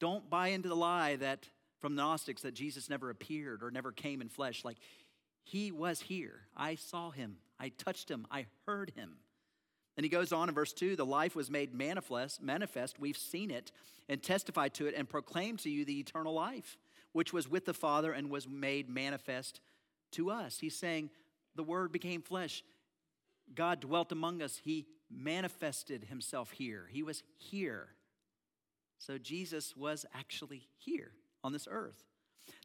don't 0.00 0.28
buy 0.28 0.48
into 0.48 0.68
the 0.68 0.74
lie 0.74 1.14
that 1.14 1.48
from 1.78 1.94
Gnostics 1.94 2.42
that 2.42 2.54
Jesus 2.54 2.90
never 2.90 3.10
appeared 3.10 3.62
or 3.62 3.70
never 3.70 3.92
came 3.92 4.20
in 4.20 4.28
flesh. 4.28 4.64
Like 4.64 4.78
He 5.44 5.70
was 5.70 6.00
here. 6.00 6.40
I 6.56 6.74
saw 6.74 7.12
him. 7.12 7.36
I 7.60 7.68
touched 7.68 8.10
him. 8.10 8.26
I 8.32 8.46
heard 8.66 8.90
him. 8.96 9.18
And 9.96 10.04
he 10.04 10.10
goes 10.10 10.32
on 10.32 10.48
in 10.48 10.54
verse 10.54 10.72
2 10.72 10.96
the 10.96 11.06
life 11.06 11.36
was 11.36 11.50
made 11.50 11.74
manifest, 11.74 12.42
manifest. 12.42 12.98
We've 12.98 13.16
seen 13.16 13.50
it 13.50 13.72
and 14.08 14.22
testified 14.22 14.74
to 14.74 14.86
it 14.86 14.94
and 14.96 15.08
proclaimed 15.08 15.60
to 15.60 15.70
you 15.70 15.84
the 15.84 16.00
eternal 16.00 16.34
life, 16.34 16.76
which 17.12 17.32
was 17.32 17.48
with 17.48 17.64
the 17.64 17.74
Father 17.74 18.12
and 18.12 18.30
was 18.30 18.48
made 18.48 18.88
manifest 18.88 19.60
to 20.12 20.30
us. 20.30 20.58
He's 20.58 20.76
saying, 20.76 21.10
The 21.54 21.62
Word 21.62 21.92
became 21.92 22.22
flesh. 22.22 22.62
God 23.54 23.80
dwelt 23.80 24.10
among 24.10 24.42
us. 24.42 24.60
He 24.62 24.86
manifested 25.10 26.04
himself 26.04 26.50
here. 26.50 26.88
He 26.90 27.02
was 27.02 27.22
here. 27.36 27.88
So 28.98 29.18
Jesus 29.18 29.76
was 29.76 30.06
actually 30.14 30.68
here 30.78 31.12
on 31.42 31.52
this 31.52 31.68
earth. 31.70 32.04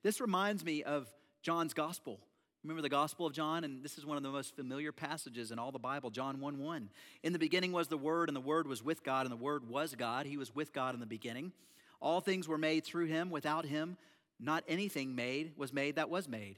This 0.03 0.21
reminds 0.21 0.63
me 0.63 0.83
of 0.83 1.11
John's 1.41 1.73
gospel. 1.73 2.21
Remember 2.63 2.81
the 2.81 2.89
Gospel 2.89 3.25
of 3.25 3.31
John? 3.31 3.63
And 3.63 3.81
this 3.83 3.97
is 3.97 4.05
one 4.05 4.17
of 4.17 4.23
the 4.23 4.29
most 4.29 4.55
familiar 4.55 4.91
passages 4.91 5.51
in 5.51 5.59
all 5.59 5.71
the 5.71 5.79
Bible, 5.79 6.09
John 6.09 6.41
1 6.41 6.59
1. 6.59 6.89
In 7.23 7.31
the 7.31 7.39
beginning 7.39 7.71
was 7.71 7.87
the 7.87 7.97
Word, 7.97 8.27
and 8.27 8.35
the 8.35 8.41
Word 8.41 8.67
was 8.67 8.83
with 8.83 9.01
God, 9.01 9.25
and 9.25 9.31
the 9.31 9.37
Word 9.37 9.69
was 9.69 9.95
God. 9.95 10.25
He 10.25 10.35
was 10.35 10.53
with 10.53 10.73
God 10.73 10.93
in 10.93 10.99
the 10.99 11.05
beginning. 11.05 11.53
All 12.01 12.19
things 12.19 12.49
were 12.49 12.57
made 12.57 12.83
through 12.83 13.05
him. 13.05 13.29
Without 13.29 13.65
him, 13.65 13.95
not 14.41 14.65
anything 14.67 15.15
made 15.15 15.53
was 15.55 15.71
made 15.71 15.95
that 15.95 16.09
was 16.09 16.27
made. 16.27 16.57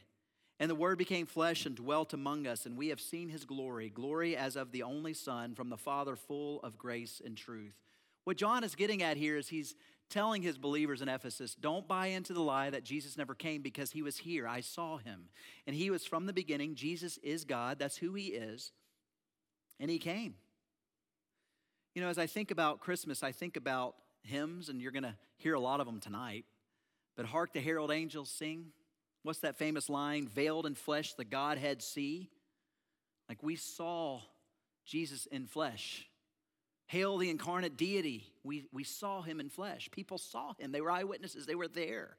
And 0.59 0.71
the 0.71 0.75
Word 0.75 0.97
became 0.97 1.27
flesh 1.27 1.67
and 1.67 1.75
dwelt 1.75 2.13
among 2.13 2.47
us, 2.47 2.65
and 2.65 2.77
we 2.77 2.87
have 2.87 2.99
seen 2.99 3.29
his 3.29 3.45
glory, 3.45 3.89
glory 3.89 4.35
as 4.35 4.55
of 4.55 4.71
the 4.71 4.83
only 4.83 5.13
Son 5.13 5.53
from 5.53 5.69
the 5.69 5.77
Father, 5.77 6.15
full 6.15 6.61
of 6.61 6.79
grace 6.79 7.21
and 7.23 7.37
truth. 7.37 7.75
What 8.23 8.37
John 8.37 8.63
is 8.63 8.75
getting 8.75 9.03
at 9.03 9.17
here 9.17 9.37
is 9.37 9.49
he's 9.49 9.75
telling 10.11 10.43
his 10.43 10.57
believers 10.57 11.01
in 11.01 11.09
Ephesus, 11.09 11.55
don't 11.55 11.87
buy 11.87 12.07
into 12.07 12.33
the 12.33 12.41
lie 12.41 12.69
that 12.69 12.83
Jesus 12.83 13.17
never 13.17 13.33
came 13.33 13.61
because 13.61 13.91
he 13.91 14.03
was 14.03 14.17
here. 14.17 14.47
I 14.47 14.61
saw 14.61 14.97
him. 14.97 15.29
And 15.65 15.75
he 15.75 15.89
was 15.89 16.05
from 16.05 16.27
the 16.27 16.33
beginning. 16.33 16.75
Jesus 16.75 17.17
is 17.23 17.45
God. 17.45 17.79
That's 17.79 17.97
who 17.97 18.13
he 18.13 18.27
is. 18.27 18.71
And 19.79 19.89
he 19.89 19.97
came. 19.97 20.35
You 21.95 22.01
know, 22.01 22.09
as 22.09 22.17
I 22.17 22.27
think 22.27 22.51
about 22.51 22.79
Christmas, 22.79 23.23
I 23.23 23.31
think 23.31 23.57
about 23.57 23.95
hymns, 24.23 24.69
and 24.69 24.81
you're 24.81 24.91
going 24.91 25.03
to 25.03 25.15
hear 25.37 25.55
a 25.55 25.59
lot 25.59 25.79
of 25.79 25.87
them 25.87 25.99
tonight. 25.99 26.45
But 27.17 27.25
hark 27.25 27.53
the 27.53 27.61
herald 27.61 27.91
angels 27.91 28.29
sing. 28.29 28.67
What's 29.23 29.39
that 29.39 29.57
famous 29.57 29.89
line? 29.89 30.27
Veiled 30.27 30.65
in 30.65 30.75
flesh, 30.75 31.13
the 31.13 31.25
Godhead 31.25 31.81
see. 31.81 32.29
Like 33.27 33.41
we 33.41 33.55
saw 33.55 34.21
Jesus 34.85 35.25
in 35.25 35.47
flesh. 35.47 36.07
Hail 36.91 37.17
the 37.17 37.29
incarnate 37.29 37.77
deity. 37.77 38.25
We, 38.43 38.65
we 38.73 38.83
saw 38.83 39.21
him 39.21 39.39
in 39.39 39.47
flesh. 39.47 39.89
People 39.91 40.17
saw 40.17 40.51
him, 40.59 40.73
they 40.73 40.81
were 40.81 40.91
eyewitnesses, 40.91 41.45
they 41.45 41.55
were 41.55 41.69
there. 41.69 42.17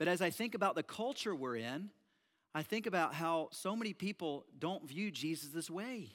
But 0.00 0.08
as 0.08 0.20
I 0.20 0.30
think 0.30 0.56
about 0.56 0.74
the 0.74 0.82
culture 0.82 1.32
we're 1.32 1.58
in, 1.58 1.90
I 2.56 2.64
think 2.64 2.88
about 2.88 3.14
how 3.14 3.50
so 3.52 3.76
many 3.76 3.92
people 3.92 4.46
don't 4.58 4.84
view 4.84 5.12
Jesus 5.12 5.50
this 5.50 5.70
way. 5.70 6.08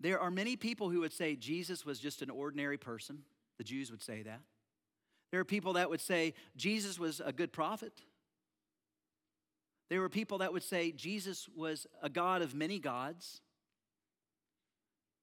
There 0.00 0.20
are 0.20 0.30
many 0.30 0.54
people 0.54 0.90
who 0.90 1.00
would 1.00 1.14
say 1.14 1.34
Jesus 1.34 1.86
was 1.86 1.98
just 1.98 2.20
an 2.20 2.28
ordinary 2.28 2.76
person. 2.76 3.20
The 3.56 3.64
Jews 3.64 3.90
would 3.90 4.02
say 4.02 4.20
that. 4.20 4.42
There 5.30 5.40
are 5.40 5.46
people 5.46 5.72
that 5.72 5.88
would 5.88 6.02
say 6.02 6.34
Jesus 6.56 6.98
was 6.98 7.22
a 7.24 7.32
good 7.32 7.54
prophet. 7.54 8.02
There 9.88 10.02
were 10.02 10.10
people 10.10 10.36
that 10.38 10.52
would 10.52 10.62
say 10.62 10.92
Jesus 10.92 11.48
was 11.56 11.86
a 12.02 12.10
God 12.10 12.42
of 12.42 12.54
many 12.54 12.78
gods. 12.78 13.40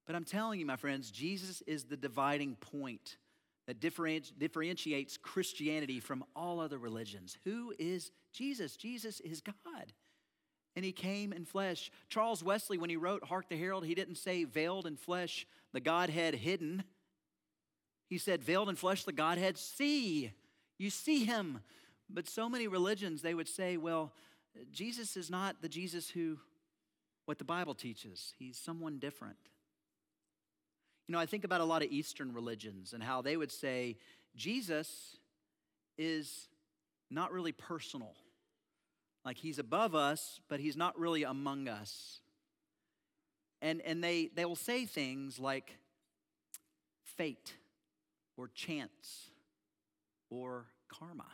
But 0.06 0.16
I'm 0.16 0.24
telling 0.24 0.60
you, 0.60 0.66
my 0.66 0.76
friends, 0.76 1.12
Jesus 1.12 1.62
is 1.66 1.86
the 1.86 1.98
dividing 1.98 2.56
point 2.56 3.18
that 3.68 3.80
differentiates 3.80 5.18
Christianity 5.18 6.00
from 6.00 6.24
all 6.36 6.60
other 6.60 6.78
religions. 6.78 7.38
Who 7.46 7.74
is 7.80 8.12
Jesus? 8.32 8.76
Jesus 8.76 9.20
is 9.22 9.42
God. 9.42 9.94
And 10.76 10.86
he 10.86 10.92
came 10.92 11.34
in 11.34 11.46
flesh. 11.46 11.90
Charles 12.10 12.44
Wesley, 12.44 12.78
when 12.78 12.92
he 12.92 12.98
wrote 12.98 13.24
Hark 13.24 13.50
the 13.50 13.58
Herald, 13.58 13.86
he 13.86 13.96
didn't 13.96 14.18
say 14.18 14.44
veiled 14.44 14.86
in 14.86 14.98
flesh, 14.98 15.48
the 15.74 15.80
Godhead 15.80 16.36
hidden. 16.36 16.84
He 18.08 18.20
said, 18.20 18.44
veiled 18.44 18.70
in 18.70 18.76
flesh, 18.76 19.04
the 19.04 19.12
Godhead 19.12 19.58
see. 19.58 20.32
You 20.78 20.92
see 20.92 21.24
him. 21.24 21.62
But 22.08 22.30
so 22.30 22.48
many 22.48 22.68
religions, 22.68 23.24
they 23.24 23.34
would 23.34 23.48
say, 23.48 23.78
well, 23.78 24.14
Jesus 24.72 25.18
is 25.18 25.32
not 25.32 25.62
the 25.64 25.70
Jesus 25.70 26.10
who, 26.10 26.38
what 27.26 27.40
the 27.40 27.44
Bible 27.44 27.74
teaches. 27.74 28.34
He's 28.38 28.60
someone 28.60 29.00
different. 29.00 29.38
You 31.08 31.14
know, 31.14 31.20
I 31.20 31.26
think 31.26 31.44
about 31.44 31.62
a 31.62 31.66
lot 31.66 31.84
of 31.84 31.92
Eastern 31.92 32.34
religions 32.34 32.94
and 32.94 33.04
how 33.04 33.22
they 33.22 33.38
would 33.38 33.52
say 33.52 33.98
Jesus 34.36 35.18
is 35.98 36.48
not 37.12 37.32
really 37.32 37.52
personal. 37.52 38.16
Like 39.24 39.38
he's 39.38 39.60
above 39.60 39.96
us, 39.96 40.40
but 40.50 40.60
he's 40.60 40.76
not 40.76 40.98
really 41.00 41.24
among 41.24 41.68
us. 41.68 42.22
And, 43.62 43.82
and 43.82 44.04
they, 44.04 44.30
they 44.36 44.46
will 44.46 44.56
say 44.56 44.86
things 44.86 45.40
like 45.40 45.78
fate 47.04 47.54
or 48.38 48.50
chance 48.50 49.30
or 50.30 50.66
karma. 50.90 51.26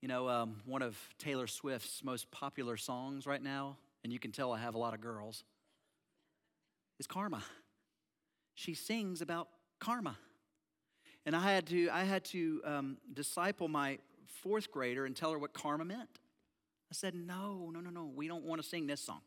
You 0.00 0.08
know, 0.08 0.28
um, 0.28 0.56
one 0.66 0.82
of 0.82 0.98
Taylor 1.18 1.46
Swift's 1.46 2.02
most 2.02 2.30
popular 2.30 2.76
songs 2.76 3.26
right 3.26 3.42
now, 3.42 3.76
and 4.02 4.12
you 4.12 4.18
can 4.18 4.32
tell 4.32 4.52
I 4.52 4.58
have 4.58 4.74
a 4.74 4.78
lot 4.78 4.94
of 4.94 5.00
girls, 5.00 5.44
is 6.98 7.06
karma. 7.06 7.42
She 8.54 8.74
sings 8.74 9.20
about 9.22 9.48
karma. 9.80 10.18
And 11.24 11.36
I 11.36 11.52
had 11.52 11.66
to, 11.68 11.88
I 11.90 12.04
had 12.04 12.24
to 12.26 12.60
um, 12.64 12.96
disciple 13.12 13.68
my 13.68 13.98
fourth 14.26 14.70
grader 14.70 15.04
and 15.04 15.14
tell 15.14 15.30
her 15.30 15.38
what 15.38 15.52
karma 15.52 15.84
meant. 15.84 16.18
I 16.90 16.94
said, 16.94 17.14
no, 17.14 17.70
no, 17.72 17.80
no, 17.80 17.90
no, 17.90 18.10
we 18.14 18.28
don't 18.28 18.44
want 18.44 18.60
to 18.60 18.68
sing 18.68 18.86
this 18.86 19.00
song. 19.00 19.20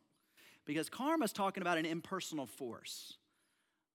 Because 0.66 0.90
karma 0.90 1.26
is 1.26 1.32
talking 1.32 1.62
about 1.62 1.78
an 1.78 1.86
impersonal 1.86 2.46
force. 2.46 3.14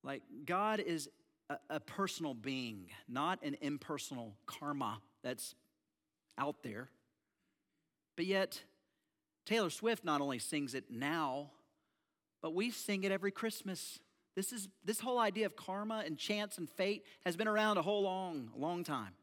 Like 0.02 0.22
God 0.44 0.80
is 0.80 1.08
a, 1.48 1.58
a 1.68 1.80
personal 1.80 2.34
being, 2.34 2.86
not 3.08 3.42
an 3.42 3.56
impersonal 3.60 4.34
karma 4.46 5.00
that's 5.22 5.54
out 6.38 6.62
there. 6.62 6.88
But 8.16 8.26
yet, 8.26 8.62
Taylor 9.46 9.70
Swift 9.70 10.04
not 10.04 10.20
only 10.20 10.38
sings 10.38 10.74
it 10.74 10.84
now, 10.90 11.50
but 12.42 12.54
we 12.54 12.70
sing 12.70 13.04
it 13.04 13.12
every 13.12 13.30
Christmas. 13.30 13.98
This, 14.36 14.52
is, 14.52 14.68
this 14.84 15.00
whole 15.00 15.18
idea 15.18 15.46
of 15.46 15.56
karma 15.56 16.02
and 16.06 16.16
chance 16.16 16.58
and 16.58 16.68
fate 16.68 17.04
has 17.24 17.36
been 17.36 17.48
around 17.48 17.76
a 17.78 17.82
whole 17.82 18.02
long, 18.02 18.50
long 18.56 18.84
time. 18.84 19.14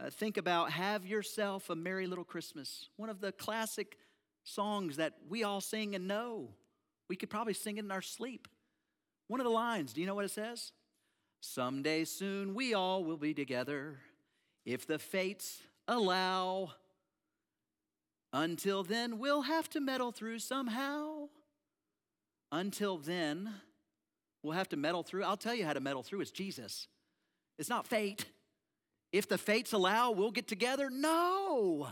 Uh, 0.00 0.10
think 0.10 0.36
about 0.36 0.70
Have 0.70 1.04
Yourself 1.04 1.70
a 1.70 1.74
Merry 1.74 2.06
Little 2.06 2.24
Christmas, 2.24 2.88
one 2.96 3.10
of 3.10 3.20
the 3.20 3.32
classic 3.32 3.96
songs 4.44 4.96
that 4.96 5.14
we 5.28 5.42
all 5.42 5.60
sing 5.60 5.94
and 5.94 6.06
know. 6.06 6.50
We 7.08 7.16
could 7.16 7.30
probably 7.30 7.54
sing 7.54 7.78
it 7.78 7.84
in 7.84 7.90
our 7.90 8.02
sleep. 8.02 8.46
One 9.26 9.40
of 9.40 9.44
the 9.44 9.50
lines, 9.50 9.92
do 9.92 10.00
you 10.00 10.06
know 10.06 10.14
what 10.14 10.24
it 10.24 10.30
says? 10.30 10.72
Someday 11.40 12.04
soon 12.04 12.54
we 12.54 12.74
all 12.74 13.04
will 13.04 13.16
be 13.16 13.34
together 13.34 13.98
if 14.64 14.86
the 14.86 14.98
fates 14.98 15.62
allow. 15.86 16.72
Until 18.32 18.82
then, 18.82 19.18
we'll 19.18 19.42
have 19.42 19.68
to 19.70 19.80
meddle 19.80 20.12
through 20.12 20.40
somehow. 20.40 21.28
Until 22.50 22.96
then, 22.96 23.52
we'll 24.42 24.54
have 24.54 24.68
to 24.70 24.76
meddle 24.76 25.02
through. 25.02 25.24
I'll 25.24 25.36
tell 25.36 25.54
you 25.54 25.64
how 25.64 25.72
to 25.72 25.80
meddle 25.80 26.02
through. 26.02 26.22
It's 26.22 26.30
Jesus. 26.30 26.88
It's 27.58 27.68
not 27.68 27.86
fate. 27.86 28.24
If 29.12 29.28
the 29.28 29.38
fates 29.38 29.72
allow, 29.72 30.12
we'll 30.12 30.30
get 30.30 30.48
together. 30.48 30.90
No. 30.90 31.88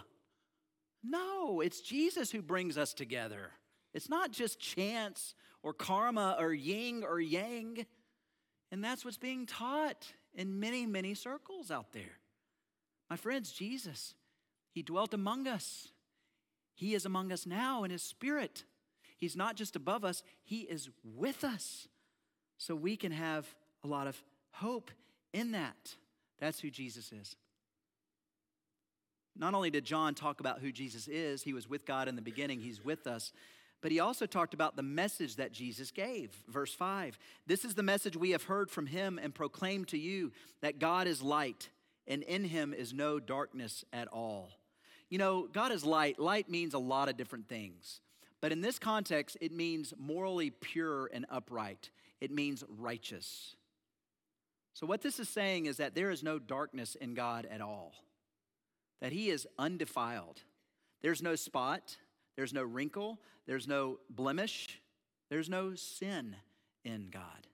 No, 1.03 1.61
it's 1.61 1.81
Jesus 1.81 2.31
who 2.31 2.43
brings 2.43 2.77
us 2.77 2.93
together. 2.93 3.51
It's 3.95 4.09
not 4.09 4.33
just 4.33 4.61
chance 4.61 5.35
or 5.63 5.73
karma 5.73 6.37
or 6.39 6.53
yin 6.53 7.05
or 7.05 7.21
yang. 7.21 7.87
And 8.71 8.83
that's 8.83 9.05
what's 9.05 9.19
being 9.19 9.47
taught 9.47 10.13
in 10.35 10.61
many, 10.61 10.87
many 10.87 11.15
circles 11.15 11.71
out 11.71 11.93
there. 11.93 12.19
My 13.09 13.17
friends, 13.17 13.53
Jesus, 13.53 14.15
He 14.73 14.83
dwelt 14.83 15.15
among 15.15 15.47
us. 15.47 15.89
He 16.75 16.95
is 16.95 17.07
among 17.07 17.33
us 17.33 17.47
now 17.47 17.85
in 17.85 17.91
His 17.91 18.03
Spirit. 18.03 18.65
He's 19.17 19.37
not 19.37 19.57
just 19.57 19.77
above 19.77 20.05
us, 20.05 20.23
He 20.45 20.61
is 20.61 20.91
with 21.03 21.45
us. 21.45 21.89
So 22.59 22.75
we 22.75 22.97
can 22.97 23.13
have 23.13 23.47
a 23.85 23.87
lot 23.87 24.07
of 24.07 24.17
hope 24.51 24.91
in 25.33 25.53
that. 25.53 25.95
That's 26.39 26.61
who 26.61 26.71
Jesus 26.71 27.13
is. 27.13 27.37
Not 29.39 29.55
only 29.55 29.71
did 29.71 29.85
John 29.85 30.15
talk 30.15 30.41
about 30.41 30.61
who 30.61 30.73
Jesus 30.73 31.09
is, 31.09 31.43
he 31.43 31.53
was 31.53 31.69
with 31.69 31.85
God 31.85 32.09
in 32.09 32.17
the 32.17 32.23
beginning, 32.23 32.61
he's 32.61 32.83
with 32.83 33.07
us, 33.07 33.33
but 33.83 33.93
he 33.93 34.01
also 34.01 34.25
talked 34.25 34.55
about 34.55 34.77
the 34.77 34.83
message 34.83 35.37
that 35.37 35.53
Jesus 35.53 35.91
gave. 35.91 36.31
Verse 36.49 36.73
5 36.73 37.19
This 37.47 37.65
is 37.65 37.75
the 37.75 37.83
message 37.83 38.17
we 38.17 38.31
have 38.31 38.45
heard 38.45 38.71
from 38.71 38.87
him 38.87 39.21
and 39.23 39.35
proclaimed 39.35 39.89
to 39.89 39.99
you 39.99 40.33
that 40.63 40.79
God 40.79 41.07
is 41.07 41.23
light, 41.23 41.69
and 42.07 42.23
in 42.23 42.45
him 42.45 42.73
is 42.73 42.95
no 42.95 43.21
darkness 43.21 43.85
at 43.93 44.09
all. 44.09 44.51
You 45.11 45.19
know, 45.19 45.47
God 45.53 45.71
is 45.71 45.85
light. 45.85 46.19
Light 46.19 46.49
means 46.49 46.75
a 46.75 46.79
lot 46.79 47.09
of 47.09 47.17
different 47.17 47.49
things. 47.49 48.01
But 48.47 48.53
in 48.53 48.61
this 48.61 48.79
context, 48.79 49.37
it 49.41 49.51
means 49.51 49.93
morally 49.99 50.51
pure 50.51 51.11
and 51.13 51.27
upright, 51.31 51.91
it 52.21 52.31
means 52.31 52.63
righteous. 52.69 53.57
So, 54.73 54.87
what 54.87 55.03
this 55.03 55.19
is 55.19 55.29
saying 55.29 55.67
is 55.67 55.79
that 55.79 55.97
there 55.97 56.13
is 56.13 56.23
no 56.23 56.39
darkness 56.39 56.95
in 56.95 57.15
God 57.15 57.49
at 57.51 57.61
all, 57.61 57.93
that 59.01 59.11
He 59.11 59.31
is 59.31 59.49
undefiled, 59.59 60.43
There's 61.03 61.25
no 61.25 61.35
spot, 61.35 61.97
there's 62.37 62.53
no 62.53 62.63
wrinkle, 62.63 63.19
there's 63.49 63.67
no 63.67 63.99
blemish, 64.11 64.81
there's 65.29 65.49
no 65.51 65.75
sin 65.75 66.37
in 66.85 67.09
God. 67.11 67.49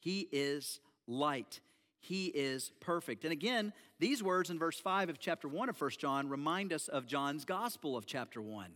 He 0.00 0.26
is 0.32 0.80
light. 1.06 1.60
He 2.00 2.26
is 2.26 2.72
perfect. 2.80 3.24
And 3.24 3.32
again, 3.32 3.72
these 3.98 4.22
words 4.22 4.50
in 4.50 4.58
verse 4.58 4.78
5 4.78 5.10
of 5.10 5.18
chapter 5.18 5.48
1 5.48 5.68
of 5.68 5.80
1 5.80 5.90
John 5.98 6.28
remind 6.28 6.72
us 6.72 6.88
of 6.88 7.06
John's 7.06 7.44
gospel 7.44 7.96
of 7.96 8.06
chapter 8.06 8.40
1. 8.40 8.70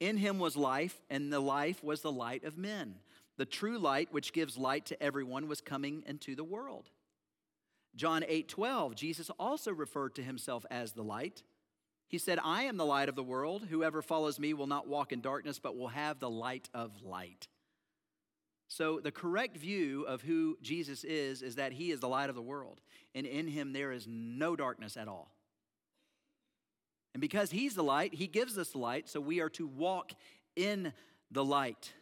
In 0.00 0.16
him 0.16 0.38
was 0.38 0.56
life, 0.56 1.00
and 1.08 1.32
the 1.32 1.40
life 1.40 1.82
was 1.82 2.02
the 2.02 2.12
light 2.12 2.44
of 2.44 2.58
men. 2.58 2.96
The 3.36 3.46
true 3.46 3.78
light, 3.78 4.12
which 4.12 4.32
gives 4.32 4.56
light 4.56 4.86
to 4.86 5.02
everyone, 5.02 5.48
was 5.48 5.60
coming 5.60 6.02
into 6.06 6.36
the 6.36 6.44
world. 6.44 6.90
John 7.96 8.24
8 8.26 8.48
12, 8.48 8.94
Jesus 8.94 9.30
also 9.38 9.72
referred 9.72 10.14
to 10.16 10.22
himself 10.22 10.66
as 10.70 10.92
the 10.92 11.02
light. 11.02 11.42
He 12.08 12.18
said, 12.18 12.38
I 12.42 12.64
am 12.64 12.76
the 12.76 12.84
light 12.84 13.08
of 13.08 13.16
the 13.16 13.22
world. 13.22 13.66
Whoever 13.70 14.02
follows 14.02 14.38
me 14.38 14.54
will 14.54 14.66
not 14.66 14.88
walk 14.88 15.12
in 15.12 15.20
darkness, 15.20 15.58
but 15.58 15.76
will 15.76 15.88
have 15.88 16.18
the 16.18 16.30
light 16.30 16.68
of 16.74 17.02
light. 17.02 17.48
So, 18.68 18.98
the 18.98 19.12
correct 19.12 19.56
view 19.56 20.04
of 20.04 20.22
who 20.22 20.58
Jesus 20.62 21.04
is 21.04 21.42
is 21.42 21.56
that 21.56 21.72
he 21.72 21.90
is 21.90 22.00
the 22.00 22.08
light 22.08 22.30
of 22.30 22.36
the 22.36 22.42
world, 22.42 22.80
and 23.14 23.26
in 23.26 23.46
him 23.46 23.72
there 23.72 23.92
is 23.92 24.06
no 24.08 24.56
darkness 24.56 24.96
at 24.96 25.06
all. 25.06 25.33
And 27.14 27.20
because 27.20 27.52
he's 27.52 27.74
the 27.74 27.84
light, 27.84 28.12
he 28.12 28.26
gives 28.26 28.58
us 28.58 28.74
light, 28.74 29.08
so 29.08 29.20
we 29.20 29.40
are 29.40 29.48
to 29.50 29.66
walk 29.66 30.12
in 30.56 30.92
the 31.30 31.44
light. 31.44 31.92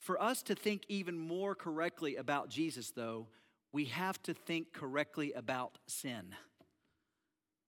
For 0.00 0.20
us 0.20 0.42
to 0.44 0.54
think 0.54 0.84
even 0.88 1.18
more 1.18 1.54
correctly 1.54 2.16
about 2.16 2.48
Jesus, 2.48 2.90
though, 2.90 3.28
we 3.72 3.84
have 3.86 4.22
to 4.22 4.32
think 4.32 4.72
correctly 4.72 5.32
about 5.34 5.78
sin. 5.86 6.34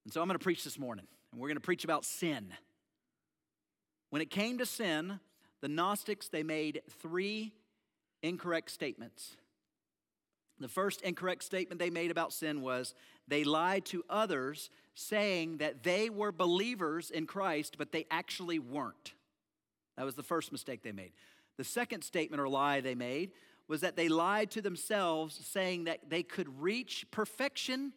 And 0.05 0.13
so 0.13 0.21
I'm 0.21 0.27
going 0.27 0.39
to 0.39 0.43
preach 0.43 0.63
this 0.63 0.79
morning, 0.79 1.05
and 1.31 1.39
we're 1.39 1.49
going 1.49 1.57
to 1.57 1.61
preach 1.61 1.83
about 1.83 2.05
sin. 2.05 2.53
When 4.09 4.21
it 4.21 4.31
came 4.31 4.57
to 4.57 4.65
sin, 4.65 5.19
the 5.61 5.67
Gnostics 5.67 6.27
they 6.29 6.41
made 6.41 6.81
three 7.01 7.53
incorrect 8.23 8.71
statements. 8.71 9.35
The 10.59 10.67
first 10.67 11.01
incorrect 11.01 11.43
statement 11.43 11.79
they 11.79 11.89
made 11.89 12.11
about 12.11 12.33
sin 12.33 12.61
was 12.61 12.93
they 13.29 13.43
lied 13.43 13.85
to 13.85 14.03
others 14.09 14.69
saying 14.93 15.57
that 15.57 15.83
they 15.83 16.09
were 16.09 16.31
believers 16.31 17.09
in 17.11 17.25
Christ, 17.25 17.77
but 17.77 17.91
they 17.91 18.05
actually 18.11 18.59
weren't. 18.59 19.13
That 19.97 20.05
was 20.05 20.15
the 20.15 20.23
first 20.23 20.51
mistake 20.51 20.83
they 20.83 20.91
made. 20.91 21.11
The 21.57 21.63
second 21.63 22.03
statement 22.03 22.41
or 22.41 22.47
lie 22.47 22.81
they 22.81 22.95
made 22.95 23.31
was 23.67 23.81
that 23.81 23.95
they 23.95 24.09
lied 24.09 24.49
to 24.51 24.61
themselves, 24.61 25.39
saying 25.45 25.83
that 25.85 26.09
they 26.09 26.23
could 26.23 26.61
reach 26.61 27.05
perfection 27.11 27.93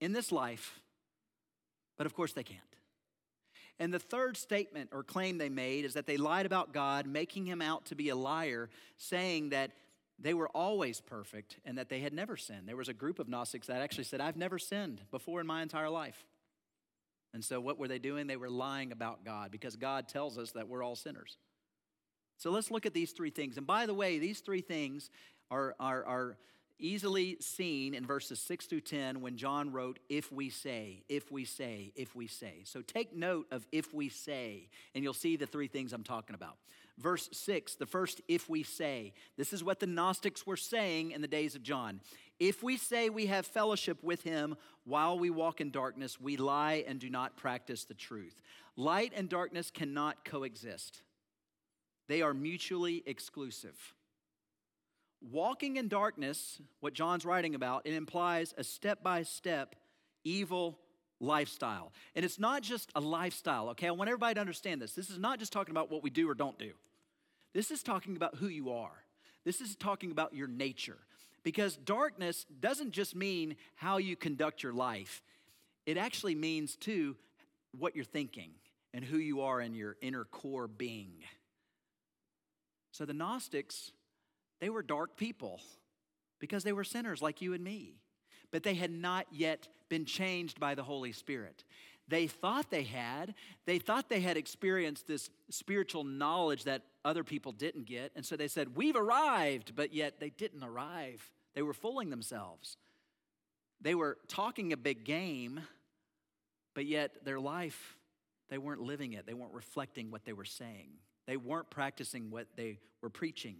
in 0.00 0.12
this 0.12 0.32
life, 0.32 0.80
but 1.96 2.06
of 2.06 2.14
course 2.14 2.32
they 2.32 2.42
can't. 2.42 2.60
And 3.78 3.94
the 3.94 3.98
third 3.98 4.36
statement 4.36 4.90
or 4.92 5.02
claim 5.02 5.38
they 5.38 5.48
made 5.48 5.84
is 5.84 5.94
that 5.94 6.06
they 6.06 6.16
lied 6.16 6.46
about 6.46 6.72
God, 6.72 7.06
making 7.06 7.46
him 7.46 7.62
out 7.62 7.86
to 7.86 7.94
be 7.94 8.08
a 8.08 8.16
liar, 8.16 8.68
saying 8.96 9.50
that 9.50 9.72
they 10.22 10.34
were 10.34 10.48
always 10.48 11.00
perfect 11.00 11.58
and 11.64 11.76
that 11.78 11.88
they 11.88 12.00
had 12.00 12.12
never 12.12 12.36
sinned. 12.36 12.68
There 12.68 12.76
was 12.76 12.88
a 12.88 12.94
group 12.94 13.18
of 13.18 13.28
Gnostics 13.28 13.66
that 13.66 13.82
actually 13.82 14.04
said, 14.04 14.20
I've 14.20 14.36
never 14.36 14.58
sinned 14.58 15.00
before 15.10 15.40
in 15.40 15.46
my 15.46 15.62
entire 15.62 15.90
life. 15.90 16.24
And 17.34 17.44
so, 17.44 17.60
what 17.60 17.78
were 17.78 17.88
they 17.88 17.98
doing? 17.98 18.26
They 18.26 18.36
were 18.36 18.50
lying 18.50 18.92
about 18.92 19.24
God 19.24 19.50
because 19.50 19.76
God 19.76 20.08
tells 20.08 20.38
us 20.38 20.52
that 20.52 20.68
we're 20.68 20.82
all 20.82 20.96
sinners. 20.96 21.38
So, 22.36 22.50
let's 22.50 22.70
look 22.70 22.84
at 22.84 22.92
these 22.92 23.12
three 23.12 23.30
things. 23.30 23.56
And 23.56 23.66
by 23.66 23.86
the 23.86 23.94
way, 23.94 24.18
these 24.18 24.40
three 24.40 24.60
things 24.60 25.08
are, 25.50 25.74
are, 25.80 26.04
are 26.04 26.36
easily 26.82 27.36
seen 27.40 27.94
in 27.94 28.04
verses 28.04 28.40
6 28.40 28.66
through 28.66 28.80
10 28.80 29.20
when 29.20 29.36
John 29.36 29.72
wrote, 29.72 29.98
If 30.08 30.30
we 30.32 30.50
say, 30.50 31.04
if 31.08 31.30
we 31.30 31.44
say, 31.44 31.92
if 31.96 32.14
we 32.14 32.26
say. 32.26 32.62
So 32.64 32.82
take 32.82 33.14
note 33.14 33.46
of 33.50 33.66
if 33.72 33.94
we 33.94 34.08
say, 34.08 34.68
and 34.94 35.02
you'll 35.02 35.14
see 35.14 35.36
the 35.36 35.46
three 35.46 35.68
things 35.68 35.92
I'm 35.92 36.02
talking 36.02 36.34
about. 36.34 36.56
Verse 36.98 37.28
6, 37.32 37.76
the 37.76 37.86
first, 37.86 38.20
if 38.28 38.48
we 38.48 38.62
say. 38.62 39.14
This 39.36 39.52
is 39.52 39.64
what 39.64 39.80
the 39.80 39.86
Gnostics 39.86 40.46
were 40.46 40.56
saying 40.56 41.12
in 41.12 41.22
the 41.22 41.28
days 41.28 41.54
of 41.54 41.62
John. 41.62 42.00
If 42.38 42.62
we 42.62 42.76
say 42.76 43.08
we 43.08 43.26
have 43.26 43.46
fellowship 43.46 44.02
with 44.02 44.22
him 44.22 44.56
while 44.84 45.18
we 45.18 45.30
walk 45.30 45.60
in 45.60 45.70
darkness, 45.70 46.20
we 46.20 46.36
lie 46.36 46.84
and 46.86 46.98
do 46.98 47.08
not 47.08 47.36
practice 47.36 47.84
the 47.84 47.94
truth. 47.94 48.42
Light 48.76 49.12
and 49.14 49.28
darkness 49.28 49.70
cannot 49.70 50.24
coexist, 50.24 51.02
they 52.08 52.20
are 52.20 52.34
mutually 52.34 53.02
exclusive. 53.06 53.94
Walking 55.30 55.76
in 55.76 55.88
darkness, 55.88 56.60
what 56.80 56.94
John's 56.94 57.24
writing 57.24 57.54
about, 57.54 57.86
it 57.86 57.94
implies 57.94 58.54
a 58.58 58.64
step 58.64 59.02
by 59.02 59.22
step 59.22 59.76
evil 60.24 60.78
lifestyle. 61.20 61.92
And 62.16 62.24
it's 62.24 62.38
not 62.38 62.62
just 62.62 62.90
a 62.94 63.00
lifestyle, 63.00 63.70
okay? 63.70 63.86
I 63.86 63.92
want 63.92 64.08
everybody 64.08 64.34
to 64.34 64.40
understand 64.40 64.82
this. 64.82 64.92
This 64.92 65.10
is 65.10 65.18
not 65.18 65.38
just 65.38 65.52
talking 65.52 65.70
about 65.70 65.90
what 65.90 66.02
we 66.02 66.10
do 66.10 66.28
or 66.28 66.34
don't 66.34 66.58
do, 66.58 66.72
this 67.54 67.70
is 67.70 67.82
talking 67.82 68.16
about 68.16 68.36
who 68.36 68.48
you 68.48 68.72
are. 68.72 69.04
This 69.44 69.60
is 69.60 69.76
talking 69.76 70.12
about 70.12 70.34
your 70.34 70.46
nature. 70.46 70.98
Because 71.42 71.76
darkness 71.76 72.46
doesn't 72.60 72.92
just 72.92 73.16
mean 73.16 73.56
how 73.74 73.96
you 73.96 74.14
conduct 74.14 74.62
your 74.62 74.72
life, 74.72 75.22
it 75.84 75.96
actually 75.96 76.36
means, 76.36 76.76
too, 76.76 77.16
what 77.76 77.96
you're 77.96 78.04
thinking 78.04 78.50
and 78.94 79.04
who 79.04 79.16
you 79.16 79.40
are 79.40 79.60
in 79.60 79.74
your 79.74 79.96
inner 80.00 80.24
core 80.24 80.68
being. 80.68 81.12
So 82.92 83.04
the 83.04 83.14
Gnostics 83.14 83.90
they 84.62 84.70
were 84.70 84.82
dark 84.82 85.16
people 85.16 85.60
because 86.38 86.62
they 86.62 86.72
were 86.72 86.84
sinners 86.84 87.20
like 87.20 87.42
you 87.42 87.52
and 87.52 87.64
me. 87.64 87.96
But 88.52 88.62
they 88.62 88.74
had 88.74 88.92
not 88.92 89.26
yet 89.32 89.66
been 89.88 90.04
changed 90.04 90.60
by 90.60 90.76
the 90.76 90.84
Holy 90.84 91.10
Spirit. 91.10 91.64
They 92.06 92.28
thought 92.28 92.70
they 92.70 92.84
had. 92.84 93.34
They 93.66 93.80
thought 93.80 94.08
they 94.08 94.20
had 94.20 94.36
experienced 94.36 95.08
this 95.08 95.30
spiritual 95.50 96.04
knowledge 96.04 96.62
that 96.64 96.82
other 97.04 97.24
people 97.24 97.50
didn't 97.50 97.86
get. 97.86 98.12
And 98.14 98.24
so 98.24 98.36
they 98.36 98.46
said, 98.46 98.76
We've 98.76 98.94
arrived, 98.94 99.74
but 99.74 99.92
yet 99.92 100.20
they 100.20 100.30
didn't 100.30 100.62
arrive. 100.62 101.28
They 101.56 101.62
were 101.62 101.74
fooling 101.74 102.10
themselves. 102.10 102.76
They 103.80 103.96
were 103.96 104.16
talking 104.28 104.72
a 104.72 104.76
big 104.76 105.04
game, 105.04 105.58
but 106.74 106.86
yet 106.86 107.24
their 107.24 107.40
life, 107.40 107.96
they 108.48 108.58
weren't 108.58 108.82
living 108.82 109.14
it. 109.14 109.26
They 109.26 109.34
weren't 109.34 109.54
reflecting 109.54 110.12
what 110.12 110.24
they 110.24 110.32
were 110.32 110.44
saying. 110.44 110.90
They 111.26 111.36
weren't 111.36 111.68
practicing 111.68 112.30
what 112.30 112.46
they 112.54 112.78
were 113.00 113.10
preaching. 113.10 113.56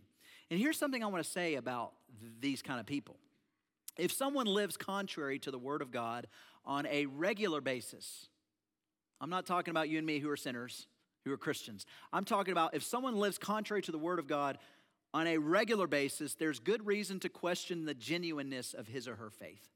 And 0.52 0.60
here's 0.60 0.78
something 0.78 1.02
I 1.02 1.06
want 1.06 1.24
to 1.24 1.30
say 1.30 1.54
about 1.54 1.92
these 2.38 2.60
kind 2.60 2.78
of 2.78 2.84
people. 2.84 3.16
If 3.96 4.12
someone 4.12 4.44
lives 4.44 4.76
contrary 4.76 5.38
to 5.38 5.50
the 5.50 5.58
Word 5.58 5.80
of 5.80 5.90
God 5.90 6.26
on 6.66 6.84
a 6.88 7.06
regular 7.06 7.62
basis, 7.62 8.26
I'm 9.18 9.30
not 9.30 9.46
talking 9.46 9.70
about 9.70 9.88
you 9.88 9.96
and 9.96 10.06
me 10.06 10.18
who 10.18 10.28
are 10.28 10.36
sinners, 10.36 10.88
who 11.24 11.32
are 11.32 11.38
Christians. 11.38 11.86
I'm 12.12 12.26
talking 12.26 12.52
about 12.52 12.74
if 12.74 12.82
someone 12.82 13.16
lives 13.16 13.38
contrary 13.38 13.80
to 13.80 13.92
the 13.92 13.98
Word 13.98 14.18
of 14.18 14.26
God 14.26 14.58
on 15.14 15.26
a 15.26 15.38
regular 15.38 15.86
basis, 15.86 16.34
there's 16.34 16.58
good 16.58 16.86
reason 16.86 17.18
to 17.20 17.30
question 17.30 17.86
the 17.86 17.94
genuineness 17.94 18.74
of 18.74 18.86
his 18.86 19.08
or 19.08 19.16
her 19.16 19.30
faith. 19.30 19.70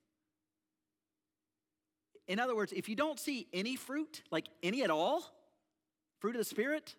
In 2.28 2.38
other 2.38 2.54
words, 2.54 2.74
if 2.76 2.86
you 2.86 2.96
don't 2.96 3.18
see 3.18 3.46
any 3.50 3.76
fruit, 3.76 4.24
like 4.30 4.44
any 4.62 4.82
at 4.82 4.90
all, 4.90 5.24
fruit 6.18 6.34
of 6.34 6.38
the 6.38 6.44
Spirit, 6.44 6.94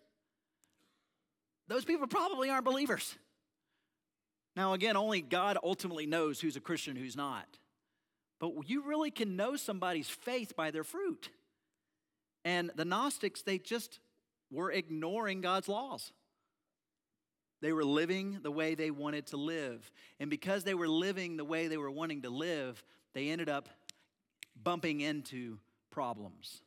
those 1.68 1.84
people 1.84 2.08
probably 2.08 2.50
aren't 2.50 2.64
believers. 2.64 3.16
Now, 4.58 4.72
again, 4.72 4.96
only 4.96 5.20
God 5.20 5.56
ultimately 5.62 6.04
knows 6.04 6.40
who's 6.40 6.56
a 6.56 6.60
Christian 6.60 6.96
who's 6.96 7.14
not. 7.14 7.46
But 8.40 8.54
you 8.66 8.82
really 8.82 9.12
can 9.12 9.36
know 9.36 9.54
somebody's 9.54 10.08
faith 10.08 10.56
by 10.56 10.72
their 10.72 10.82
fruit. 10.82 11.28
And 12.44 12.72
the 12.74 12.84
Gnostics, 12.84 13.42
they 13.42 13.58
just 13.58 14.00
were 14.50 14.72
ignoring 14.72 15.42
God's 15.42 15.68
laws. 15.68 16.10
They 17.62 17.72
were 17.72 17.84
living 17.84 18.40
the 18.42 18.50
way 18.50 18.74
they 18.74 18.90
wanted 18.90 19.28
to 19.28 19.36
live. 19.36 19.92
And 20.18 20.28
because 20.28 20.64
they 20.64 20.74
were 20.74 20.88
living 20.88 21.36
the 21.36 21.44
way 21.44 21.68
they 21.68 21.76
were 21.76 21.88
wanting 21.88 22.22
to 22.22 22.30
live, 22.30 22.82
they 23.14 23.28
ended 23.28 23.48
up 23.48 23.68
bumping 24.60 25.00
into 25.00 25.60
problems. 25.92 26.62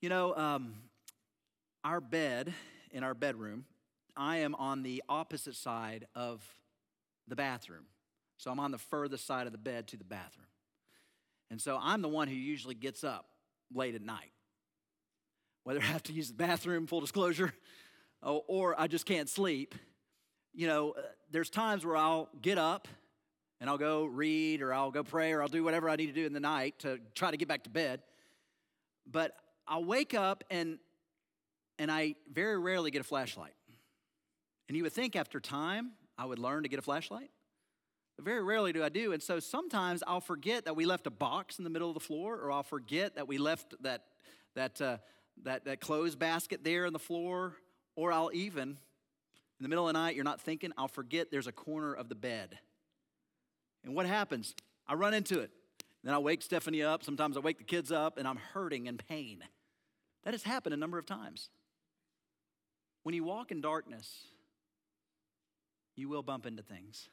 You 0.00 0.08
know, 0.08 0.34
um, 0.34 0.74
our 1.84 2.00
bed 2.00 2.52
in 2.90 3.04
our 3.04 3.14
bedroom 3.14 3.66
I 4.16 4.38
am 4.38 4.54
on 4.54 4.82
the 4.82 5.02
opposite 5.08 5.54
side 5.54 6.06
of 6.14 6.42
the 7.28 7.36
bathroom. 7.36 7.86
So 8.36 8.50
I'm 8.50 8.60
on 8.60 8.70
the 8.70 8.78
furthest 8.78 9.26
side 9.26 9.46
of 9.46 9.52
the 9.52 9.58
bed 9.58 9.88
to 9.88 9.96
the 9.96 10.04
bathroom. 10.04 10.46
And 11.50 11.60
so 11.60 11.78
I'm 11.80 12.02
the 12.02 12.08
one 12.08 12.28
who 12.28 12.34
usually 12.34 12.74
gets 12.74 13.04
up 13.04 13.26
late 13.74 13.94
at 13.94 14.02
night. 14.02 14.32
Whether 15.64 15.80
I 15.80 15.84
have 15.84 16.02
to 16.04 16.12
use 16.12 16.28
the 16.28 16.34
bathroom, 16.34 16.86
full 16.86 17.00
disclosure, 17.00 17.52
or 18.22 18.78
I 18.80 18.86
just 18.86 19.06
can't 19.06 19.28
sleep. 19.28 19.74
You 20.54 20.66
know, 20.66 20.90
uh, 20.92 21.02
there's 21.30 21.50
times 21.50 21.84
where 21.84 21.96
I'll 21.96 22.28
get 22.40 22.58
up 22.58 22.88
and 23.60 23.70
I'll 23.70 23.78
go 23.78 24.04
read 24.04 24.60
or 24.60 24.74
I'll 24.74 24.90
go 24.90 25.02
pray 25.04 25.32
or 25.32 25.40
I'll 25.40 25.48
do 25.48 25.62
whatever 25.62 25.88
I 25.88 25.96
need 25.96 26.08
to 26.08 26.12
do 26.12 26.26
in 26.26 26.32
the 26.32 26.40
night 26.40 26.80
to 26.80 26.98
try 27.14 27.30
to 27.30 27.36
get 27.36 27.48
back 27.48 27.64
to 27.64 27.70
bed. 27.70 28.02
But 29.10 29.36
I'll 29.66 29.84
wake 29.84 30.14
up 30.14 30.44
and 30.50 30.78
and 31.78 31.90
I 31.90 32.14
very 32.32 32.58
rarely 32.58 32.90
get 32.90 33.00
a 33.00 33.04
flashlight. 33.04 33.54
And 34.72 34.76
you 34.78 34.84
would 34.84 34.94
think 34.94 35.16
after 35.16 35.38
time 35.38 35.90
I 36.16 36.24
would 36.24 36.38
learn 36.38 36.62
to 36.62 36.68
get 36.70 36.78
a 36.78 36.82
flashlight. 36.82 37.28
But 38.16 38.24
very 38.24 38.42
rarely 38.42 38.72
do 38.72 38.82
I 38.82 38.88
do. 38.88 39.12
And 39.12 39.22
so 39.22 39.38
sometimes 39.38 40.02
I'll 40.06 40.22
forget 40.22 40.64
that 40.64 40.74
we 40.74 40.86
left 40.86 41.06
a 41.06 41.10
box 41.10 41.58
in 41.58 41.64
the 41.64 41.68
middle 41.68 41.88
of 41.88 41.94
the 41.94 42.00
floor, 42.00 42.40
or 42.40 42.50
I'll 42.50 42.62
forget 42.62 43.16
that 43.16 43.28
we 43.28 43.36
left 43.36 43.74
that, 43.82 44.04
that, 44.54 44.80
uh, 44.80 44.96
that, 45.42 45.66
that 45.66 45.82
clothes 45.82 46.16
basket 46.16 46.64
there 46.64 46.86
on 46.86 46.94
the 46.94 46.98
floor, 46.98 47.58
or 47.96 48.14
I'll 48.14 48.30
even, 48.32 48.70
in 48.70 48.78
the 49.60 49.68
middle 49.68 49.86
of 49.86 49.92
the 49.92 49.98
night, 49.98 50.14
you're 50.14 50.24
not 50.24 50.40
thinking, 50.40 50.72
I'll 50.78 50.88
forget 50.88 51.30
there's 51.30 51.46
a 51.46 51.52
corner 51.52 51.92
of 51.92 52.08
the 52.08 52.14
bed. 52.14 52.58
And 53.84 53.94
what 53.94 54.06
happens? 54.06 54.54
I 54.88 54.94
run 54.94 55.12
into 55.12 55.40
it. 55.40 55.50
Then 56.02 56.14
I 56.14 56.18
wake 56.18 56.40
Stephanie 56.40 56.82
up. 56.82 57.02
Sometimes 57.02 57.36
I 57.36 57.40
wake 57.40 57.58
the 57.58 57.64
kids 57.64 57.92
up, 57.92 58.16
and 58.16 58.26
I'm 58.26 58.38
hurting 58.54 58.86
in 58.86 58.96
pain. 58.96 59.44
That 60.24 60.32
has 60.32 60.44
happened 60.44 60.72
a 60.72 60.78
number 60.78 60.96
of 60.96 61.04
times. 61.04 61.50
When 63.02 63.14
you 63.14 63.24
walk 63.24 63.50
in 63.50 63.60
darkness, 63.60 64.28
you 65.96 66.08
will 66.08 66.22
bump 66.22 66.46
into 66.46 66.62
things. 66.62 67.08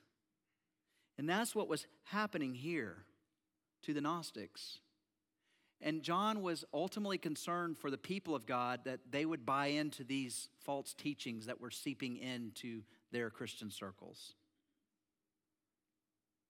And 1.18 1.28
that's 1.28 1.54
what 1.54 1.68
was 1.68 1.86
happening 2.06 2.56
here 2.56 3.06
to 3.84 3.94
the 3.94 4.02
Gnostics. 4.02 4.80
And 5.82 6.02
John 6.02 6.42
was 6.42 6.65
ultimately 6.74 7.18
concerned 7.18 7.78
for 7.78 7.89
the 7.89 7.98
people 7.98 8.36
of 8.36 8.46
God 8.46 8.82
that 8.84 9.00
they 9.10 9.26
would 9.26 9.46
buy 9.46 9.68
into 9.68 10.04
these 10.04 10.50
false 10.60 10.94
teachings 10.94 11.46
that 11.46 11.62
were 11.62 11.72
seeping 11.72 12.18
into 12.18 12.84
their 13.12 13.30
Christian 13.30 13.72
circles. 13.72 14.34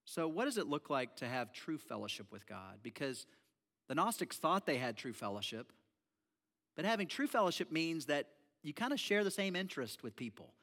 So, 0.05 0.27
what 0.27 0.45
does 0.45 0.57
it 0.57 0.65
look 0.65 0.89
like 0.89 1.15
to 1.17 1.27
have 1.27 1.53
true 1.53 1.77
fellowship 1.77 2.31
with 2.31 2.47
God? 2.47 2.79
Because 2.81 3.27
the 3.87 3.93
Gnostics 3.93 4.37
thought 4.37 4.65
they 4.65 4.77
had 4.77 4.97
true 4.97 5.13
fellowship, 5.13 5.71
but 6.75 6.85
having 6.85 7.07
true 7.07 7.27
fellowship 7.27 7.71
means 7.71 8.05
that 8.05 8.27
you 8.63 8.73
kind 8.73 8.91
of 8.91 8.99
share 8.99 9.23
the 9.23 9.31
same 9.31 9.55
interest 9.55 10.01
with 10.01 10.15
people. 10.15 10.53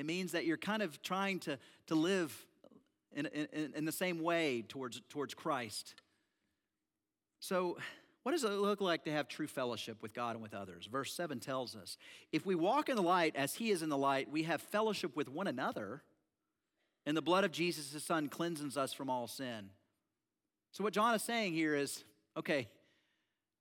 It 0.00 0.06
means 0.06 0.32
that 0.32 0.46
you're 0.46 0.56
kind 0.56 0.80
of 0.80 1.02
trying 1.02 1.40
to, 1.40 1.58
to 1.88 1.94
live 1.94 2.34
in, 3.12 3.26
in, 3.26 3.74
in 3.76 3.84
the 3.84 3.92
same 3.92 4.22
way 4.22 4.64
towards, 4.66 5.02
towards 5.10 5.34
Christ. 5.34 5.94
So, 7.38 7.76
what 8.22 8.32
does 8.32 8.44
it 8.44 8.48
look 8.48 8.80
like 8.80 9.04
to 9.04 9.12
have 9.12 9.28
true 9.28 9.46
fellowship 9.46 9.98
with 10.00 10.14
God 10.14 10.36
and 10.36 10.42
with 10.42 10.54
others? 10.54 10.88
Verse 10.90 11.12
7 11.12 11.38
tells 11.38 11.76
us 11.76 11.98
if 12.32 12.46
we 12.46 12.54
walk 12.54 12.88
in 12.88 12.96
the 12.96 13.02
light 13.02 13.36
as 13.36 13.54
He 13.54 13.70
is 13.70 13.82
in 13.82 13.90
the 13.90 13.98
light, 13.98 14.30
we 14.30 14.44
have 14.44 14.62
fellowship 14.62 15.14
with 15.16 15.28
one 15.28 15.46
another, 15.46 16.02
and 17.04 17.14
the 17.14 17.22
blood 17.22 17.44
of 17.44 17.52
Jesus, 17.52 17.92
His 17.92 18.02
Son, 18.02 18.28
cleanses 18.28 18.78
us 18.78 18.94
from 18.94 19.10
all 19.10 19.26
sin. 19.26 19.68
So, 20.72 20.82
what 20.82 20.94
John 20.94 21.14
is 21.14 21.22
saying 21.22 21.52
here 21.52 21.74
is 21.74 22.04
okay, 22.38 22.68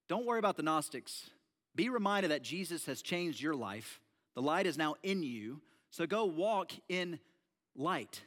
don't 0.08 0.26
worry 0.26 0.40
about 0.40 0.56
the 0.56 0.64
Gnostics. 0.64 1.32
Be 1.76 1.90
reminded 1.90 2.32
that 2.32 2.44
Jesus 2.44 2.86
has 2.86 3.02
changed 3.02 3.42
your 3.42 3.56
life. 3.56 4.00
The 4.36 4.42
light 4.42 4.68
is 4.68 4.78
now 4.78 4.96
in 5.04 5.22
you. 5.22 5.60
So, 5.92 6.06
go 6.06 6.26
walk 6.26 6.72
in 6.88 7.20
light. 7.76 8.22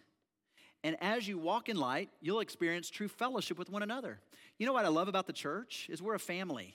And 0.84 0.96
as 1.00 1.28
you 1.28 1.38
walk 1.38 1.68
in 1.68 1.76
light, 1.76 2.10
you'll 2.20 2.40
experience 2.40 2.90
true 2.90 3.08
fellowship 3.08 3.58
with 3.58 3.70
one 3.70 3.82
another. 3.82 4.18
You 4.58 4.66
know 4.66 4.72
what 4.72 4.84
I 4.84 4.88
love 4.88 5.08
about 5.08 5.26
the 5.26 5.32
church 5.32 5.88
is 5.90 6.02
we're 6.02 6.14
a 6.14 6.20
family 6.20 6.74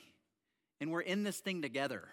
and 0.80 0.91
we're 0.91 1.02
in 1.02 1.23
this 1.23 1.39
thing 1.39 1.62
together. 1.62 2.08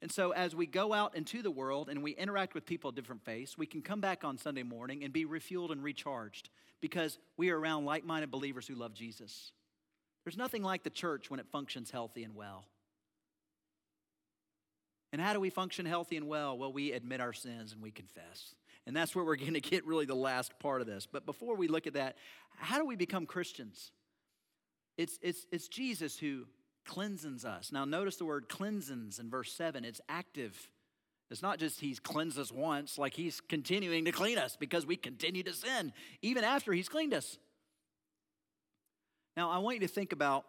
And 0.00 0.10
so 0.10 0.32
as 0.32 0.54
we 0.54 0.66
go 0.66 0.92
out 0.92 1.16
into 1.16 1.42
the 1.42 1.50
world 1.50 1.88
and 1.88 2.02
we 2.02 2.12
interact 2.12 2.54
with 2.54 2.66
people 2.66 2.90
of 2.90 2.96
different 2.96 3.24
faiths, 3.24 3.56
we 3.56 3.66
can 3.66 3.82
come 3.82 4.00
back 4.00 4.24
on 4.24 4.36
Sunday 4.36 4.64
morning 4.64 5.04
and 5.04 5.12
be 5.12 5.24
refueled 5.24 5.70
and 5.70 5.82
recharged 5.82 6.50
because 6.80 7.18
we 7.36 7.50
are 7.50 7.58
around 7.58 7.84
like-minded 7.84 8.30
believers 8.30 8.66
who 8.66 8.74
love 8.74 8.94
Jesus. 8.94 9.52
There's 10.24 10.36
nothing 10.36 10.62
like 10.62 10.82
the 10.82 10.90
church 10.90 11.30
when 11.30 11.40
it 11.40 11.46
functions 11.50 11.90
healthy 11.90 12.24
and 12.24 12.34
well. 12.34 12.66
And 15.12 15.20
how 15.20 15.32
do 15.34 15.40
we 15.40 15.50
function 15.50 15.84
healthy 15.84 16.16
and 16.16 16.26
well? 16.26 16.56
Well, 16.56 16.72
we 16.72 16.92
admit 16.92 17.20
our 17.20 17.32
sins 17.32 17.72
and 17.72 17.82
we 17.82 17.90
confess. 17.90 18.54
And 18.86 18.96
that's 18.96 19.14
where 19.14 19.24
we're 19.24 19.36
going 19.36 19.54
to 19.54 19.60
get 19.60 19.86
really 19.86 20.06
the 20.06 20.14
last 20.14 20.58
part 20.58 20.80
of 20.80 20.86
this. 20.86 21.06
But 21.06 21.26
before 21.26 21.56
we 21.56 21.68
look 21.68 21.86
at 21.86 21.94
that, 21.94 22.16
how 22.56 22.78
do 22.78 22.86
we 22.86 22.96
become 22.96 23.26
Christians? 23.26 23.92
It's, 24.96 25.18
it's, 25.22 25.46
it's 25.50 25.68
Jesus 25.68 26.18
who 26.18 26.46
cleanses 26.84 27.44
us. 27.44 27.72
Now, 27.72 27.84
notice 27.84 28.16
the 28.16 28.24
word 28.24 28.48
cleanses 28.48 29.18
in 29.18 29.30
verse 29.30 29.52
7. 29.52 29.84
It's 29.84 30.00
active. 30.08 30.56
It's 31.30 31.42
not 31.42 31.58
just 31.58 31.80
he's 31.80 31.98
cleansed 31.98 32.38
us 32.38 32.52
once, 32.52 32.98
like 32.98 33.14
he's 33.14 33.40
continuing 33.40 34.04
to 34.04 34.12
clean 34.12 34.38
us 34.38 34.56
because 34.56 34.84
we 34.84 34.96
continue 34.96 35.42
to 35.44 35.52
sin, 35.52 35.92
even 36.20 36.44
after 36.44 36.72
he's 36.72 36.88
cleaned 36.88 37.14
us. 37.14 37.38
Now, 39.36 39.50
I 39.50 39.58
want 39.58 39.76
you 39.76 39.80
to 39.86 39.92
think 39.92 40.12
about 40.12 40.44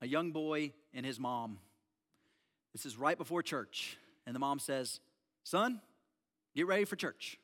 a 0.00 0.08
young 0.08 0.32
boy 0.32 0.72
and 0.92 1.06
his 1.06 1.20
mom. 1.20 1.58
This 2.78 2.92
is 2.92 2.96
right 2.96 3.18
before 3.18 3.42
church. 3.42 3.98
And 4.24 4.36
the 4.36 4.38
mom 4.38 4.60
says, 4.60 5.00
Son, 5.42 5.80
Get 6.54 6.66
ready 6.66 6.84
for 6.84 6.96
church. 6.96 7.38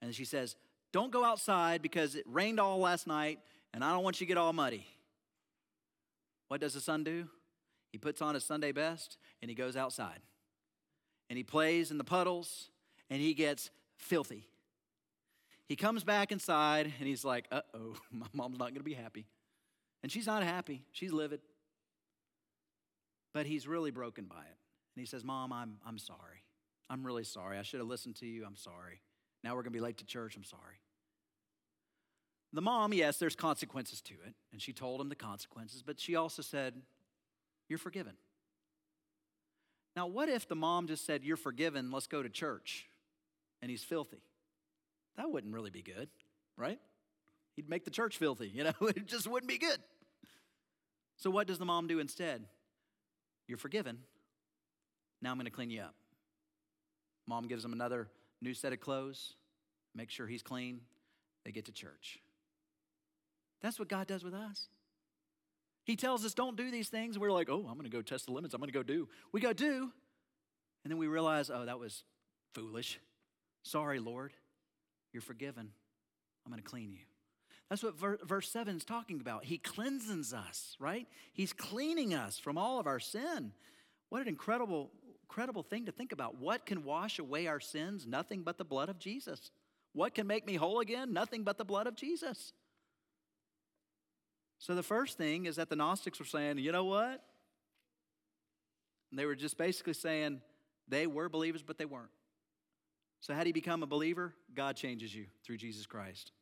And 0.00 0.14
she 0.14 0.24
says, 0.24 0.56
Don't 0.92 1.12
go 1.12 1.24
outside 1.24 1.80
because 1.80 2.16
it 2.16 2.24
rained 2.26 2.58
all 2.58 2.78
last 2.78 3.06
night 3.06 3.38
and 3.72 3.84
I 3.84 3.92
don't 3.92 4.02
want 4.02 4.20
you 4.20 4.26
to 4.26 4.28
get 4.28 4.38
all 4.38 4.52
muddy. 4.52 4.86
What 6.48 6.60
does 6.60 6.74
the 6.74 6.80
son 6.80 7.04
do? 7.04 7.28
He 7.90 7.98
puts 7.98 8.20
on 8.20 8.34
his 8.34 8.44
Sunday 8.44 8.72
best 8.72 9.16
and 9.40 9.48
he 9.48 9.54
goes 9.54 9.76
outside. 9.76 10.20
And 11.30 11.36
he 11.36 11.44
plays 11.44 11.90
in 11.90 11.98
the 11.98 12.04
puddles 12.04 12.68
and 13.10 13.20
he 13.20 13.34
gets 13.34 13.70
filthy. 13.96 14.48
He 15.66 15.76
comes 15.76 16.04
back 16.04 16.32
inside 16.32 16.92
and 16.98 17.08
he's 17.08 17.24
like, 17.24 17.46
uh 17.52 17.62
oh, 17.74 17.96
my 18.12 18.26
mom's 18.32 18.58
not 18.58 18.70
going 18.70 18.74
to 18.74 18.82
be 18.82 18.94
happy. 18.94 19.26
And 20.02 20.10
she's 20.10 20.26
not 20.26 20.42
happy, 20.42 20.84
she's 20.90 21.12
livid. 21.12 21.40
But 23.32 23.46
he's 23.46 23.66
really 23.66 23.90
broken 23.90 24.24
by 24.24 24.40
it. 24.40 24.58
And 24.94 25.00
he 25.00 25.06
says, 25.06 25.24
Mom, 25.24 25.52
I'm, 25.52 25.76
I'm 25.86 25.98
sorry. 25.98 26.44
I'm 26.90 27.04
really 27.04 27.24
sorry. 27.24 27.58
I 27.58 27.62
should 27.62 27.80
have 27.80 27.88
listened 27.88 28.16
to 28.16 28.26
you. 28.26 28.44
I'm 28.46 28.56
sorry. 28.56 29.00
Now 29.42 29.50
we're 29.50 29.62
going 29.62 29.72
to 29.72 29.78
be 29.78 29.80
late 29.80 29.98
to 29.98 30.04
church. 30.04 30.36
I'm 30.36 30.44
sorry. 30.44 30.80
The 32.52 32.60
mom, 32.60 32.92
yes, 32.92 33.16
there's 33.16 33.34
consequences 33.34 34.02
to 34.02 34.14
it. 34.14 34.34
And 34.52 34.60
she 34.60 34.72
told 34.72 35.00
him 35.00 35.08
the 35.08 35.14
consequences, 35.14 35.82
but 35.82 35.98
she 35.98 36.16
also 36.16 36.42
said, 36.42 36.74
You're 37.68 37.78
forgiven. 37.78 38.12
Now, 39.96 40.06
what 40.06 40.28
if 40.28 40.48
the 40.48 40.54
mom 40.54 40.86
just 40.86 41.06
said, 41.06 41.24
You're 41.24 41.38
forgiven, 41.38 41.90
let's 41.90 42.06
go 42.06 42.22
to 42.22 42.28
church, 42.28 42.86
and 43.62 43.70
he's 43.70 43.82
filthy? 43.82 44.22
That 45.16 45.30
wouldn't 45.30 45.54
really 45.54 45.70
be 45.70 45.82
good, 45.82 46.08
right? 46.56 46.78
He'd 47.56 47.68
make 47.68 47.84
the 47.84 47.90
church 47.90 48.18
filthy, 48.18 48.48
you 48.48 48.64
know, 48.64 48.72
it 48.88 49.06
just 49.06 49.26
wouldn't 49.26 49.48
be 49.48 49.58
good. 49.58 49.78
So, 51.16 51.30
what 51.30 51.46
does 51.46 51.58
the 51.58 51.64
mom 51.64 51.86
do 51.86 52.00
instead? 52.00 52.44
You're 53.52 53.58
forgiven. 53.58 53.98
Now 55.20 55.30
I'm 55.30 55.36
going 55.36 55.44
to 55.44 55.50
clean 55.50 55.68
you 55.68 55.82
up. 55.82 55.94
Mom 57.26 57.48
gives 57.48 57.62
him 57.62 57.74
another 57.74 58.08
new 58.40 58.54
set 58.54 58.72
of 58.72 58.80
clothes, 58.80 59.34
make 59.94 60.08
sure 60.08 60.26
he's 60.26 60.42
clean. 60.42 60.80
They 61.44 61.52
get 61.52 61.66
to 61.66 61.72
church. 61.72 62.18
That's 63.60 63.78
what 63.78 63.88
God 63.88 64.06
does 64.06 64.24
with 64.24 64.32
us. 64.32 64.68
He 65.84 65.96
tells 65.96 66.24
us, 66.24 66.32
don't 66.32 66.56
do 66.56 66.70
these 66.70 66.88
things. 66.88 67.18
We're 67.18 67.30
like, 67.30 67.50
oh, 67.50 67.66
I'm 67.68 67.76
going 67.76 67.82
to 67.82 67.90
go 67.90 68.00
test 68.00 68.24
the 68.24 68.32
limits. 68.32 68.54
I'm 68.54 68.60
going 68.60 68.72
to 68.72 68.78
go 68.78 68.82
do. 68.82 69.06
We 69.32 69.42
go 69.42 69.52
do. 69.52 69.92
And 70.82 70.90
then 70.90 70.96
we 70.96 71.06
realize, 71.06 71.50
oh, 71.50 71.66
that 71.66 71.78
was 71.78 72.04
foolish. 72.54 73.00
Sorry, 73.64 73.98
Lord. 73.98 74.32
You're 75.12 75.20
forgiven. 75.20 75.68
I'm 76.46 76.52
going 76.52 76.62
to 76.62 76.66
clean 76.66 76.90
you. 76.90 77.04
That's 77.72 77.82
what 77.82 77.94
verse 77.96 78.50
7 78.50 78.76
is 78.76 78.84
talking 78.84 79.18
about. 79.22 79.46
He 79.46 79.56
cleanses 79.56 80.34
us, 80.34 80.76
right? 80.78 81.08
He's 81.32 81.54
cleaning 81.54 82.12
us 82.12 82.38
from 82.38 82.58
all 82.58 82.78
of 82.78 82.86
our 82.86 83.00
sin. 83.00 83.52
What 84.10 84.20
an 84.20 84.28
incredible 84.28 84.90
incredible 85.22 85.62
thing 85.62 85.86
to 85.86 85.92
think 85.92 86.12
about. 86.12 86.38
What 86.38 86.66
can 86.66 86.84
wash 86.84 87.18
away 87.18 87.46
our 87.46 87.60
sins? 87.60 88.06
Nothing 88.06 88.42
but 88.42 88.58
the 88.58 88.64
blood 88.66 88.90
of 88.90 88.98
Jesus. 88.98 89.50
What 89.94 90.14
can 90.14 90.26
make 90.26 90.46
me 90.46 90.56
whole 90.56 90.80
again? 90.80 91.14
Nothing 91.14 91.44
but 91.44 91.56
the 91.56 91.64
blood 91.64 91.86
of 91.86 91.96
Jesus. 91.96 92.52
So 94.58 94.74
the 94.74 94.82
first 94.82 95.16
thing 95.16 95.46
is 95.46 95.56
that 95.56 95.70
the 95.70 95.76
Gnostics 95.76 96.18
were 96.18 96.26
saying, 96.26 96.58
you 96.58 96.72
know 96.72 96.84
what? 96.84 97.22
And 99.10 99.18
they 99.18 99.24
were 99.24 99.34
just 99.34 99.56
basically 99.56 99.94
saying 99.94 100.42
they 100.88 101.06
were 101.06 101.30
believers, 101.30 101.62
but 101.62 101.78
they 101.78 101.86
weren't. 101.86 102.10
So, 103.20 103.32
how 103.32 103.40
do 103.44 103.48
you 103.48 103.54
become 103.54 103.82
a 103.82 103.86
believer? 103.86 104.34
God 104.54 104.76
changes 104.76 105.14
you 105.14 105.24
through 105.42 105.56
Jesus 105.56 105.86
Christ. 105.86 106.32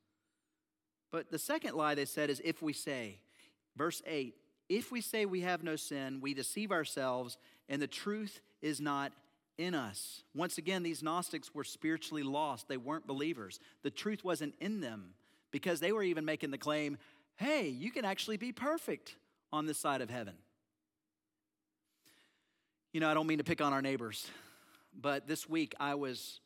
But 1.10 1.30
the 1.30 1.38
second 1.38 1.74
lie 1.74 1.94
they 1.94 2.04
said 2.04 2.30
is 2.30 2.40
if 2.44 2.62
we 2.62 2.72
say, 2.72 3.18
verse 3.76 4.02
8, 4.06 4.34
if 4.68 4.92
we 4.92 5.00
say 5.00 5.26
we 5.26 5.40
have 5.40 5.64
no 5.64 5.76
sin, 5.76 6.20
we 6.20 6.34
deceive 6.34 6.70
ourselves 6.70 7.36
and 7.68 7.82
the 7.82 7.88
truth 7.88 8.40
is 8.62 8.80
not 8.80 9.12
in 9.58 9.74
us. 9.74 10.22
Once 10.34 10.58
again, 10.58 10.82
these 10.82 11.02
Gnostics 11.02 11.54
were 11.54 11.64
spiritually 11.64 12.22
lost. 12.22 12.68
They 12.68 12.76
weren't 12.76 13.06
believers. 13.06 13.60
The 13.82 13.90
truth 13.90 14.24
wasn't 14.24 14.54
in 14.60 14.80
them 14.80 15.14
because 15.50 15.80
they 15.80 15.92
were 15.92 16.02
even 16.02 16.24
making 16.24 16.50
the 16.50 16.58
claim 16.58 16.98
hey, 17.36 17.68
you 17.68 17.90
can 17.90 18.04
actually 18.04 18.36
be 18.36 18.52
perfect 18.52 19.16
on 19.50 19.64
this 19.64 19.78
side 19.78 20.02
of 20.02 20.10
heaven. 20.10 20.34
You 22.92 23.00
know, 23.00 23.10
I 23.10 23.14
don't 23.14 23.26
mean 23.26 23.38
to 23.38 23.44
pick 23.44 23.62
on 23.62 23.72
our 23.72 23.80
neighbors, 23.80 24.28
but 24.94 25.26
this 25.26 25.48
week 25.48 25.74
I 25.80 25.94
was 25.94 26.40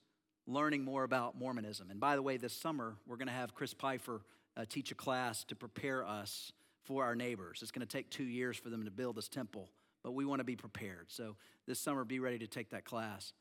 learning 0.46 0.84
more 0.84 1.02
about 1.02 1.36
Mormonism. 1.36 1.90
And 1.90 1.98
by 1.98 2.14
the 2.14 2.22
way, 2.22 2.36
this 2.36 2.52
summer 2.52 2.94
we're 3.08 3.16
going 3.16 3.26
to 3.26 3.34
have 3.34 3.56
Chris 3.56 3.72
Pfeiffer 3.72 4.20
uh, 4.56 4.64
teach 4.68 4.90
a 4.90 4.94
class 4.94 5.44
to 5.44 5.56
prepare 5.56 6.06
us 6.06 6.52
for 6.84 7.04
our 7.04 7.14
neighbors. 7.14 7.60
It's 7.62 7.70
going 7.70 7.86
to 7.86 7.96
take 7.96 8.10
two 8.10 8.24
years 8.24 8.56
for 8.56 8.70
them 8.70 8.84
to 8.84 8.90
build 8.90 9.16
this 9.16 9.28
temple 9.28 9.70
but 10.04 10.12
we 10.12 10.24
want 10.24 10.38
to 10.40 10.44
be 10.44 10.54
prepared. 10.54 11.06
So 11.08 11.34
this 11.66 11.80
summer, 11.80 12.04
be 12.04 12.20
ready 12.20 12.38
to 12.38 12.46
take 12.46 12.70
that 12.70 12.84
class. 12.84 13.32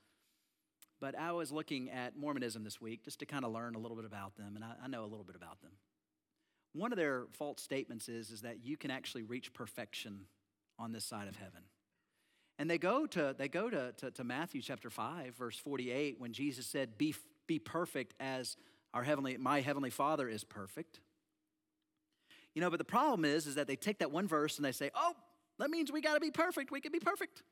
but 1.00 1.20
I 1.20 1.34
was 1.34 1.52
looking 1.52 1.92
at 1.92 2.16
Mormonism 2.16 2.64
this 2.64 2.80
week 2.80 3.04
just 3.04 3.20
to 3.20 3.26
kind 3.26 3.44
of 3.44 3.52
learn 3.52 3.76
a 3.76 3.78
little 3.78 3.98
bit 3.98 4.06
about 4.06 4.38
them, 4.38 4.56
and 4.56 4.64
I, 4.64 4.72
I 4.86 4.88
know 4.88 5.04
a 5.04 5.06
little 5.06 5.26
bit 5.26 5.36
about 5.36 5.62
them. 5.62 5.72
One 6.72 6.94
of 6.94 6.98
their 6.98 7.26
false 7.34 7.62
statements 7.62 8.08
is, 8.08 8.32
is 8.32 8.42
that 8.42 8.64
you 8.64 8.78
can 8.78 8.90
actually 8.90 9.24
reach 9.24 9.54
perfection 9.54 10.22
on 10.80 10.94
this 10.94 11.04
side 11.04 11.28
of 11.28 11.36
heaven. 11.36 11.64
And 12.58 12.70
they 12.70 12.78
go 12.78 13.06
to, 13.08 13.36
they 13.38 13.50
go 13.50 13.70
to, 13.70 13.92
to, 13.98 14.12
to 14.12 14.24
Matthew 14.24 14.62
chapter 14.62 14.90
5, 14.90 15.36
verse 15.36 15.58
48, 15.58 16.16
when 16.20 16.32
Jesus 16.32 16.66
said, 16.66 16.98
Be, 16.98 17.14
be 17.48 17.60
perfect 17.60 18.14
as 18.22 18.56
our 18.94 19.04
heavenly, 19.04 19.38
my 19.38 19.62
heavenly 19.62 19.90
Father 19.90 20.28
is 20.28 20.44
perfect. 20.44 21.00
You 22.54 22.62
know, 22.62 22.70
but 22.70 22.78
the 22.78 22.86
problem 22.86 23.26
is, 23.26 23.48
is 23.48 23.56
that 23.56 23.68
they 23.68 23.76
take 23.76 24.00
that 24.00 24.12
one 24.12 24.28
verse 24.28 24.58
and 24.58 24.66
they 24.66 24.72
say, 24.72 24.92
oh, 24.94 25.14
that 25.60 25.70
means 25.70 25.92
we 25.92 26.02
got 26.02 26.14
to 26.14 26.20
be 26.20 26.32
perfect. 26.32 26.72
We 26.72 26.82
can 26.82 26.92
be 26.92 27.00
perfect. 27.00 27.44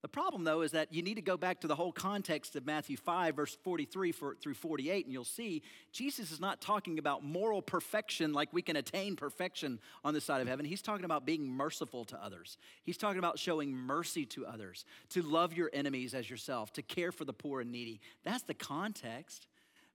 The 0.00 0.08
problem, 0.08 0.44
though, 0.44 0.62
is 0.62 0.70
that 0.72 0.94
you 0.94 1.02
need 1.02 1.16
to 1.16 1.22
go 1.22 1.36
back 1.36 1.60
to 1.62 1.66
the 1.66 1.74
whole 1.74 1.90
context 1.90 2.54
of 2.54 2.64
Matthew 2.64 2.96
5, 2.96 3.34
verse 3.34 3.58
43 3.64 4.12
for, 4.12 4.36
through 4.36 4.54
48, 4.54 5.06
and 5.06 5.12
you'll 5.12 5.24
see 5.24 5.62
Jesus 5.90 6.30
is 6.30 6.38
not 6.38 6.60
talking 6.60 7.00
about 7.00 7.24
moral 7.24 7.60
perfection 7.60 8.32
like 8.32 8.52
we 8.52 8.62
can 8.62 8.76
attain 8.76 9.16
perfection 9.16 9.80
on 10.04 10.14
this 10.14 10.22
side 10.22 10.40
of 10.40 10.46
heaven. 10.46 10.64
He's 10.64 10.82
talking 10.82 11.04
about 11.04 11.26
being 11.26 11.48
merciful 11.48 12.04
to 12.06 12.24
others. 12.24 12.58
He's 12.84 12.96
talking 12.96 13.18
about 13.18 13.40
showing 13.40 13.72
mercy 13.72 14.24
to 14.26 14.46
others, 14.46 14.84
to 15.10 15.22
love 15.22 15.52
your 15.52 15.68
enemies 15.72 16.14
as 16.14 16.30
yourself, 16.30 16.72
to 16.74 16.82
care 16.82 17.10
for 17.10 17.24
the 17.24 17.32
poor 17.32 17.60
and 17.60 17.72
needy. 17.72 18.00
That's 18.22 18.44
the 18.44 18.54
context. 18.54 19.48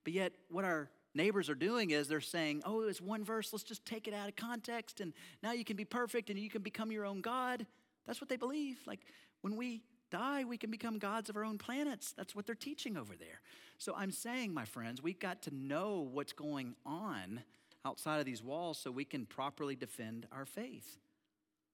But 0.03 0.13
yet, 0.13 0.33
what 0.49 0.65
our 0.65 0.89
neighbors 1.15 1.49
are 1.49 1.55
doing 1.55 1.91
is 1.91 2.07
they're 2.07 2.21
saying, 2.21 2.63
oh, 2.65 2.81
it's 2.81 3.01
one 3.01 3.23
verse, 3.23 3.53
let's 3.53 3.63
just 3.63 3.85
take 3.85 4.07
it 4.07 4.13
out 4.13 4.27
of 4.27 4.35
context, 4.35 4.99
and 4.99 5.13
now 5.41 5.51
you 5.51 5.63
can 5.63 5.75
be 5.75 5.85
perfect 5.85 6.29
and 6.29 6.39
you 6.39 6.49
can 6.49 6.61
become 6.61 6.91
your 6.91 7.05
own 7.05 7.21
God. 7.21 7.65
That's 8.05 8.19
what 8.19 8.29
they 8.29 8.35
believe. 8.35 8.79
Like, 8.85 9.01
when 9.41 9.55
we 9.55 9.83
die, 10.11 10.43
we 10.43 10.57
can 10.57 10.71
become 10.71 10.99
gods 10.99 11.29
of 11.29 11.37
our 11.37 11.43
own 11.43 11.57
planets. 11.57 12.13
That's 12.15 12.35
what 12.35 12.45
they're 12.45 12.55
teaching 12.55 12.97
over 12.97 13.15
there. 13.15 13.41
So 13.77 13.93
I'm 13.95 14.11
saying, 14.11 14.53
my 14.53 14.65
friends, 14.65 15.01
we've 15.01 15.19
got 15.19 15.41
to 15.43 15.55
know 15.55 16.07
what's 16.11 16.33
going 16.33 16.75
on 16.85 17.41
outside 17.85 18.19
of 18.19 18.25
these 18.25 18.43
walls 18.43 18.77
so 18.77 18.91
we 18.91 19.05
can 19.05 19.25
properly 19.25 19.75
defend 19.75 20.27
our 20.31 20.45
faith. 20.45 20.97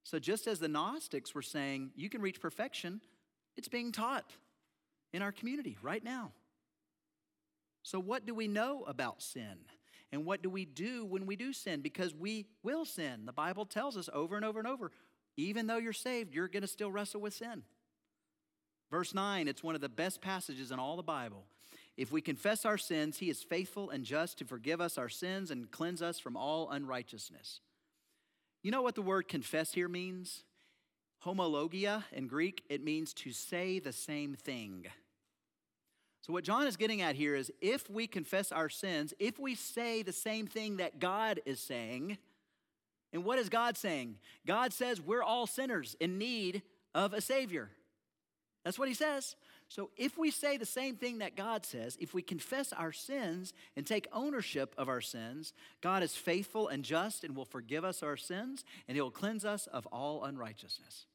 So 0.03 0.19
just 0.19 0.47
as 0.47 0.59
the 0.59 0.67
Gnostics 0.67 1.35
were 1.35 1.41
saying, 1.41 1.91
you 1.95 2.09
can 2.09 2.21
reach 2.21 2.39
perfection, 2.39 3.01
it's 3.57 3.67
being 3.67 3.91
taught 3.91 4.31
in 5.13 5.21
our 5.21 5.31
community 5.31 5.77
right 5.81 6.03
now. 6.03 6.31
So, 7.83 7.99
what 7.99 8.25
do 8.25 8.33
we 8.35 8.47
know 8.47 8.83
about 8.87 9.21
sin? 9.21 9.57
And 10.11 10.25
what 10.25 10.41
do 10.41 10.49
we 10.49 10.65
do 10.65 11.05
when 11.05 11.25
we 11.25 11.35
do 11.35 11.53
sin? 11.53 11.81
Because 11.81 12.15
we 12.15 12.47
will 12.63 12.83
sin. 12.83 13.25
The 13.25 13.31
Bible 13.31 13.65
tells 13.65 13.95
us 13.95 14.09
over 14.11 14.35
and 14.35 14.43
over 14.43 14.59
and 14.59 14.67
over 14.67 14.91
even 15.39 15.67
though 15.67 15.77
you're 15.77 15.93
saved, 15.93 16.33
you're 16.33 16.47
going 16.47 16.61
to 16.61 16.67
still 16.67 16.91
wrestle 16.91 17.21
with 17.21 17.33
sin. 17.33 17.63
Verse 18.91 19.13
9, 19.13 19.47
it's 19.47 19.63
one 19.63 19.75
of 19.75 19.81
the 19.81 19.89
best 19.89 20.21
passages 20.21 20.71
in 20.71 20.79
all 20.79 20.97
the 20.97 21.03
Bible. 21.03 21.45
If 21.95 22.11
we 22.11 22.21
confess 22.21 22.65
our 22.65 22.77
sins, 22.77 23.17
he 23.19 23.29
is 23.29 23.43
faithful 23.43 23.89
and 23.89 24.03
just 24.03 24.37
to 24.39 24.45
forgive 24.45 24.81
us 24.81 24.97
our 24.97 25.09
sins 25.09 25.51
and 25.51 25.69
cleanse 25.69 26.01
us 26.01 26.19
from 26.19 26.35
all 26.35 26.69
unrighteousness. 26.69 27.61
You 28.63 28.71
know 28.71 28.81
what 28.81 28.95
the 28.95 29.01
word 29.01 29.27
confess 29.27 29.73
here 29.73 29.87
means? 29.87 30.43
Homologia 31.25 32.03
in 32.11 32.27
Greek, 32.27 32.63
it 32.69 32.83
means 32.83 33.13
to 33.15 33.31
say 33.31 33.79
the 33.79 33.93
same 33.93 34.33
thing. 34.33 34.85
So, 36.21 36.33
what 36.33 36.43
John 36.43 36.67
is 36.67 36.77
getting 36.77 37.01
at 37.01 37.15
here 37.15 37.35
is 37.35 37.51
if 37.61 37.89
we 37.89 38.05
confess 38.05 38.51
our 38.51 38.69
sins, 38.69 39.13
if 39.19 39.39
we 39.39 39.55
say 39.55 40.03
the 40.03 40.11
same 40.11 40.47
thing 40.47 40.77
that 40.77 40.99
God 40.99 41.39
is 41.45 41.59
saying, 41.59 42.17
and 43.13 43.23
what 43.23 43.39
is 43.39 43.49
God 43.49 43.77
saying? 43.77 44.15
God 44.45 44.73
says 44.73 45.01
we're 45.01 45.23
all 45.23 45.47
sinners 45.47 45.95
in 45.99 46.17
need 46.17 46.61
of 46.93 47.13
a 47.13 47.21
Savior. 47.21 47.69
That's 48.63 48.77
what 48.77 48.87
he 48.87 48.93
says. 48.93 49.35
So 49.67 49.91
if 49.97 50.17
we 50.17 50.31
say 50.31 50.57
the 50.57 50.65
same 50.65 50.95
thing 50.95 51.19
that 51.19 51.35
God 51.35 51.65
says, 51.65 51.95
if 52.01 52.13
we 52.13 52.21
confess 52.21 52.73
our 52.73 52.91
sins 52.91 53.53
and 53.75 53.85
take 53.85 54.07
ownership 54.11 54.73
of 54.77 54.89
our 54.89 55.01
sins, 55.01 55.53
God 55.81 56.01
is 56.01 56.15
faithful 56.15 56.67
and 56.67 56.83
just 56.83 57.23
and 57.23 57.35
will 57.35 57.45
forgive 57.45 57.85
us 57.85 58.01
our 58.01 58.17
sins 58.17 58.63
and 58.87 58.95
he 58.95 59.01
will 59.01 59.11
cleanse 59.11 59.45
us 59.45 59.67
of 59.67 59.85
all 59.87 60.23
unrighteousness. 60.23 61.05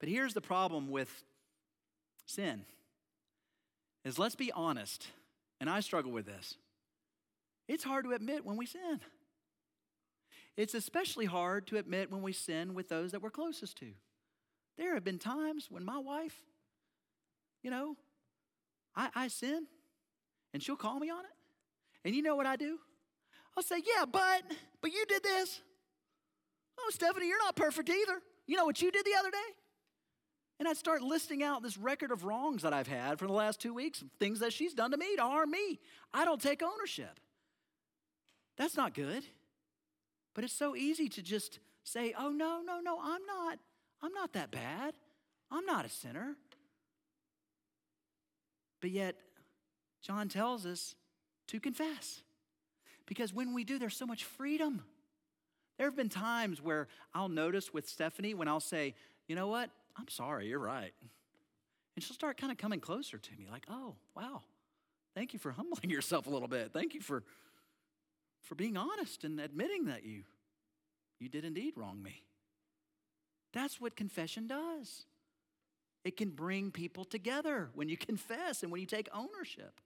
But 0.00 0.08
here's 0.08 0.34
the 0.34 0.40
problem 0.40 0.90
with 0.90 1.24
sin. 2.26 2.64
Is 4.04 4.18
let's 4.18 4.34
be 4.34 4.50
honest, 4.52 5.08
and 5.60 5.68
I 5.68 5.80
struggle 5.80 6.12
with 6.12 6.26
this. 6.26 6.56
It's 7.68 7.84
hard 7.84 8.04
to 8.04 8.12
admit 8.12 8.44
when 8.44 8.56
we 8.56 8.66
sin. 8.66 9.00
It's 10.56 10.74
especially 10.74 11.26
hard 11.26 11.66
to 11.68 11.76
admit 11.76 12.10
when 12.10 12.22
we 12.22 12.32
sin 12.32 12.74
with 12.74 12.88
those 12.88 13.12
that 13.12 13.22
we're 13.22 13.30
closest 13.30 13.78
to. 13.78 13.92
There 14.76 14.94
have 14.94 15.04
been 15.04 15.18
times 15.18 15.68
when 15.70 15.84
my 15.84 15.98
wife, 15.98 16.40
you 17.62 17.70
know, 17.70 17.96
I, 18.96 19.10
I 19.14 19.28
sin 19.28 19.66
and 20.52 20.62
she'll 20.62 20.76
call 20.76 20.98
me 20.98 21.10
on 21.10 21.20
it. 21.20 21.30
And 22.04 22.14
you 22.14 22.22
know 22.22 22.34
what 22.34 22.46
I 22.46 22.56
do? 22.56 22.78
I'll 23.56 23.62
say, 23.62 23.76
Yeah, 23.76 24.04
but, 24.04 24.42
but 24.80 24.92
you 24.92 25.04
did 25.06 25.22
this. 25.22 25.60
Oh, 26.78 26.90
Stephanie, 26.90 27.28
you're 27.28 27.38
not 27.38 27.56
perfect 27.56 27.90
either. 27.90 28.20
You 28.46 28.56
know 28.56 28.64
what 28.64 28.80
you 28.80 28.90
did 28.90 29.04
the 29.04 29.14
other 29.18 29.30
day? 29.30 29.36
And 30.60 30.68
I'd 30.68 30.76
start 30.76 31.00
listing 31.00 31.42
out 31.42 31.62
this 31.62 31.78
record 31.78 32.12
of 32.12 32.24
wrongs 32.24 32.62
that 32.62 32.74
I've 32.74 32.86
had 32.86 33.18
for 33.18 33.26
the 33.26 33.32
last 33.32 33.60
two 33.60 33.72
weeks, 33.72 34.04
things 34.18 34.40
that 34.40 34.52
she's 34.52 34.74
done 34.74 34.90
to 34.90 34.98
me 34.98 35.16
to 35.16 35.22
harm 35.22 35.50
me. 35.50 35.80
I 36.12 36.26
don't 36.26 36.40
take 36.40 36.62
ownership. 36.62 37.18
That's 38.58 38.76
not 38.76 38.92
good. 38.92 39.24
But 40.34 40.44
it's 40.44 40.52
so 40.52 40.76
easy 40.76 41.08
to 41.08 41.22
just 41.22 41.60
say, 41.82 42.12
oh, 42.16 42.28
no, 42.28 42.60
no, 42.62 42.78
no, 42.80 42.98
I'm 43.02 43.24
not. 43.26 43.58
I'm 44.02 44.12
not 44.12 44.34
that 44.34 44.50
bad. 44.50 44.92
I'm 45.50 45.64
not 45.64 45.86
a 45.86 45.88
sinner. 45.88 46.36
But 48.82 48.90
yet, 48.90 49.16
John 50.02 50.28
tells 50.28 50.66
us 50.66 50.94
to 51.48 51.58
confess. 51.58 52.20
Because 53.06 53.32
when 53.32 53.54
we 53.54 53.64
do, 53.64 53.78
there's 53.78 53.96
so 53.96 54.06
much 54.06 54.24
freedom. 54.24 54.84
There 55.78 55.86
have 55.86 55.96
been 55.96 56.10
times 56.10 56.60
where 56.60 56.86
I'll 57.14 57.30
notice 57.30 57.72
with 57.72 57.88
Stephanie 57.88 58.34
when 58.34 58.46
I'll 58.46 58.60
say, 58.60 58.94
you 59.26 59.34
know 59.34 59.48
what? 59.48 59.70
I'm 59.96 60.08
sorry, 60.08 60.46
you're 60.48 60.58
right. 60.58 60.92
And 61.94 62.04
she'll 62.04 62.14
start 62.14 62.36
kind 62.36 62.52
of 62.52 62.58
coming 62.58 62.80
closer 62.80 63.18
to 63.18 63.30
me, 63.36 63.46
like, 63.50 63.66
oh, 63.68 63.96
wow. 64.16 64.42
Thank 65.14 65.32
you 65.32 65.38
for 65.38 65.52
humbling 65.52 65.90
yourself 65.90 66.26
a 66.26 66.30
little 66.30 66.48
bit. 66.48 66.72
Thank 66.72 66.94
you 66.94 67.00
for, 67.00 67.24
for 68.42 68.54
being 68.54 68.76
honest 68.76 69.24
and 69.24 69.40
admitting 69.40 69.86
that 69.86 70.04
you, 70.04 70.22
you 71.18 71.28
did 71.28 71.44
indeed 71.44 71.74
wrong 71.76 72.02
me. 72.02 72.22
That's 73.52 73.80
what 73.80 73.96
confession 73.96 74.46
does. 74.46 75.04
It 76.04 76.16
can 76.16 76.30
bring 76.30 76.70
people 76.70 77.04
together 77.04 77.70
when 77.74 77.88
you 77.88 77.96
confess 77.98 78.62
and 78.62 78.70
when 78.70 78.80
you 78.80 78.86
take 78.86 79.08
ownership. 79.14 79.80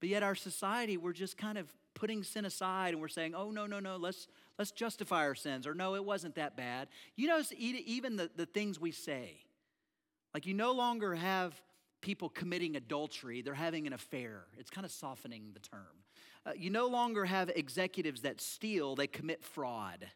But 0.00 0.08
yet, 0.08 0.22
our 0.22 0.34
society, 0.34 0.96
we're 0.96 1.12
just 1.12 1.36
kind 1.36 1.58
of 1.58 1.70
putting 1.94 2.22
sin 2.22 2.44
aside 2.44 2.94
and 2.94 3.00
we're 3.00 3.08
saying, 3.08 3.34
oh, 3.34 3.50
no, 3.50 3.66
no, 3.66 3.80
no, 3.80 3.96
let's, 3.96 4.28
let's 4.60 4.72
justify 4.72 5.22
our 5.22 5.34
sins, 5.34 5.66
or 5.66 5.72
no, 5.72 5.94
it 5.94 6.04
wasn't 6.04 6.34
that 6.34 6.54
bad. 6.54 6.88
You 7.16 7.28
notice 7.28 7.50
even 7.56 8.16
the, 8.16 8.30
the 8.36 8.44
things 8.44 8.78
we 8.78 8.90
say, 8.90 9.38
like 10.34 10.44
you 10.44 10.52
no 10.52 10.72
longer 10.72 11.14
have 11.14 11.58
people 12.02 12.28
committing 12.28 12.76
adultery, 12.76 13.40
they're 13.40 13.54
having 13.54 13.86
an 13.86 13.94
affair. 13.94 14.42
It's 14.58 14.68
kind 14.68 14.84
of 14.84 14.90
softening 14.90 15.52
the 15.54 15.60
term. 15.60 16.04
Uh, 16.44 16.50
you 16.54 16.68
no 16.68 16.88
longer 16.88 17.24
have 17.24 17.48
executives 17.48 18.20
that 18.20 18.38
steal, 18.38 18.96
they 18.96 19.06
commit 19.06 19.42
fraud. 19.42 20.06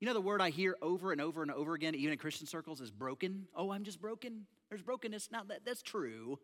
You 0.00 0.06
know, 0.06 0.14
the 0.14 0.20
word 0.22 0.40
I 0.40 0.48
hear 0.48 0.74
over 0.80 1.12
and 1.12 1.20
over 1.20 1.42
and 1.42 1.50
over 1.50 1.74
again, 1.74 1.94
even 1.94 2.12
in 2.12 2.18
Christian 2.18 2.46
circles, 2.46 2.80
is 2.80 2.90
broken. 2.90 3.48
Oh, 3.54 3.70
I'm 3.70 3.84
just 3.84 4.00
broken. 4.00 4.46
There's 4.70 4.80
brokenness. 4.80 5.28
Now, 5.30 5.42
that, 5.48 5.60
that's 5.66 5.82
true. 5.82 6.38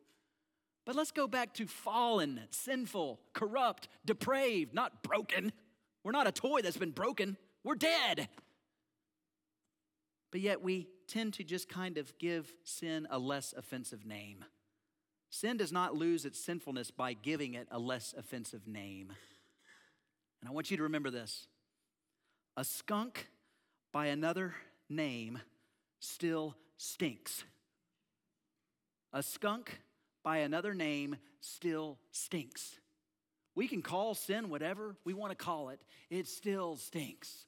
But 0.84 0.94
let's 0.94 1.10
go 1.10 1.26
back 1.26 1.54
to 1.54 1.66
fallen, 1.66 2.40
sinful, 2.50 3.20
corrupt, 3.32 3.88
depraved, 4.04 4.74
not 4.74 5.02
broken. 5.02 5.52
We're 6.04 6.12
not 6.12 6.26
a 6.26 6.32
toy 6.32 6.62
that's 6.62 6.76
been 6.76 6.90
broken, 6.90 7.36
we're 7.64 7.74
dead. 7.74 8.28
But 10.30 10.40
yet 10.40 10.62
we 10.62 10.88
tend 11.06 11.34
to 11.34 11.44
just 11.44 11.68
kind 11.68 11.98
of 11.98 12.16
give 12.18 12.52
sin 12.64 13.06
a 13.10 13.18
less 13.18 13.52
offensive 13.56 14.06
name. 14.06 14.44
Sin 15.30 15.56
does 15.56 15.72
not 15.72 15.94
lose 15.94 16.24
its 16.24 16.42
sinfulness 16.42 16.90
by 16.90 17.12
giving 17.12 17.54
it 17.54 17.68
a 17.70 17.78
less 17.78 18.14
offensive 18.16 18.66
name. 18.66 19.12
And 20.40 20.48
I 20.48 20.52
want 20.52 20.70
you 20.70 20.76
to 20.78 20.82
remember 20.82 21.10
this 21.10 21.46
a 22.56 22.64
skunk 22.64 23.28
by 23.92 24.06
another 24.06 24.54
name 24.88 25.38
still 26.00 26.56
stinks. 26.76 27.44
A 29.12 29.22
skunk 29.22 29.80
by 30.22 30.38
another 30.38 30.74
name 30.74 31.16
still 31.40 31.98
stinks. 32.10 32.78
We 33.54 33.68
can 33.68 33.82
call 33.82 34.14
sin 34.14 34.48
whatever 34.48 34.96
we 35.04 35.14
want 35.14 35.30
to 35.30 35.36
call 35.36 35.68
it, 35.68 35.80
it 36.10 36.26
still 36.26 36.76
stinks. 36.76 37.44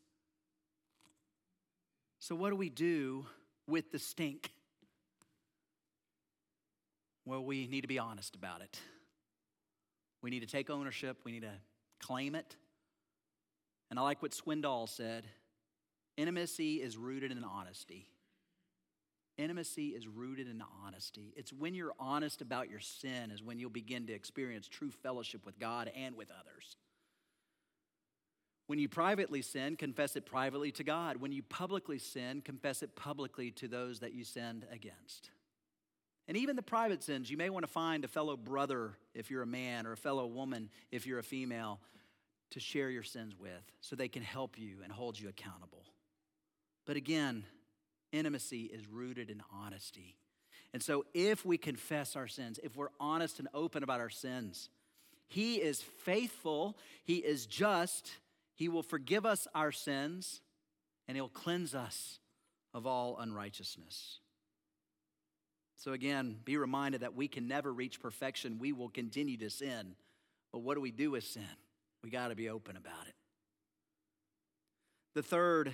So, 2.18 2.34
what 2.34 2.50
do 2.50 2.56
we 2.56 2.70
do 2.70 3.26
with 3.66 3.92
the 3.92 3.98
stink? 3.98 4.50
Well, 7.26 7.44
we 7.44 7.66
need 7.66 7.82
to 7.82 7.88
be 7.88 7.98
honest 7.98 8.34
about 8.34 8.60
it. 8.60 8.78
We 10.22 10.30
need 10.30 10.40
to 10.40 10.46
take 10.46 10.70
ownership, 10.70 11.18
we 11.24 11.32
need 11.32 11.42
to 11.42 11.52
claim 12.00 12.34
it. 12.34 12.56
And 13.90 13.98
I 13.98 14.02
like 14.02 14.22
what 14.22 14.32
Swindoll 14.32 14.88
said 14.88 15.26
intimacy 16.16 16.76
is 16.76 16.96
rooted 16.96 17.30
in 17.30 17.44
honesty. 17.44 18.06
Intimacy 19.36 19.88
is 19.88 20.06
rooted 20.06 20.48
in 20.48 20.62
honesty. 20.84 21.32
It's 21.36 21.52
when 21.52 21.74
you're 21.74 21.94
honest 21.98 22.40
about 22.40 22.70
your 22.70 22.80
sin, 22.80 23.30
is 23.32 23.42
when 23.42 23.58
you'll 23.58 23.70
begin 23.70 24.06
to 24.06 24.12
experience 24.12 24.68
true 24.68 24.90
fellowship 24.90 25.44
with 25.44 25.58
God 25.58 25.90
and 25.96 26.16
with 26.16 26.30
others. 26.30 26.76
When 28.66 28.78
you 28.78 28.88
privately 28.88 29.42
sin, 29.42 29.76
confess 29.76 30.16
it 30.16 30.24
privately 30.24 30.70
to 30.72 30.84
God. 30.84 31.18
When 31.18 31.32
you 31.32 31.42
publicly 31.42 31.98
sin, 31.98 32.40
confess 32.40 32.82
it 32.82 32.96
publicly 32.96 33.50
to 33.52 33.68
those 33.68 34.00
that 34.00 34.14
you 34.14 34.24
sinned 34.24 34.66
against. 34.70 35.30
And 36.26 36.36
even 36.36 36.56
the 36.56 36.62
private 36.62 37.02
sins, 37.02 37.30
you 37.30 37.36
may 37.36 37.50
want 37.50 37.64
to 37.64 37.70
find 37.70 38.04
a 38.04 38.08
fellow 38.08 38.36
brother 38.36 38.96
if 39.14 39.30
you're 39.30 39.42
a 39.42 39.46
man 39.46 39.86
or 39.86 39.92
a 39.92 39.96
fellow 39.96 40.26
woman 40.26 40.70
if 40.90 41.06
you're 41.06 41.18
a 41.18 41.24
female 41.24 41.80
to 42.52 42.60
share 42.60 42.88
your 42.88 43.02
sins 43.02 43.34
with 43.38 43.50
so 43.80 43.96
they 43.96 44.08
can 44.08 44.22
help 44.22 44.58
you 44.58 44.78
and 44.82 44.92
hold 44.92 45.18
you 45.18 45.28
accountable. 45.28 45.84
But 46.86 46.96
again, 46.96 47.44
intimacy 48.14 48.62
is 48.72 48.88
rooted 48.88 49.28
in 49.28 49.42
honesty. 49.52 50.16
And 50.72 50.82
so 50.82 51.04
if 51.12 51.44
we 51.44 51.58
confess 51.58 52.16
our 52.16 52.28
sins, 52.28 52.58
if 52.62 52.76
we're 52.76 52.88
honest 52.98 53.38
and 53.38 53.48
open 53.52 53.82
about 53.82 54.00
our 54.00 54.10
sins, 54.10 54.70
He 55.28 55.56
is 55.56 55.82
faithful, 55.82 56.76
He 57.04 57.16
is 57.16 57.46
just, 57.46 58.12
He 58.54 58.68
will 58.68 58.82
forgive 58.82 59.26
us 59.26 59.46
our 59.54 59.72
sins, 59.72 60.40
and 61.06 61.16
He'll 61.16 61.28
cleanse 61.28 61.74
us 61.74 62.18
of 62.72 62.86
all 62.86 63.18
unrighteousness. 63.18 64.20
So, 65.76 65.92
again, 65.92 66.36
be 66.44 66.56
reminded 66.56 67.02
that 67.02 67.14
we 67.14 67.28
can 67.28 67.46
never 67.46 67.72
reach 67.72 68.00
perfection. 68.00 68.58
We 68.58 68.72
will 68.72 68.88
continue 68.88 69.36
to 69.38 69.50
sin. 69.50 69.96
But 70.52 70.60
what 70.60 70.74
do 70.76 70.80
we 70.80 70.92
do 70.92 71.10
with 71.10 71.24
sin? 71.24 71.42
We 72.02 72.10
got 72.10 72.28
to 72.28 72.34
be 72.34 72.48
open 72.48 72.76
about 72.76 73.06
it. 73.06 73.14
The 75.14 75.22
third 75.22 75.72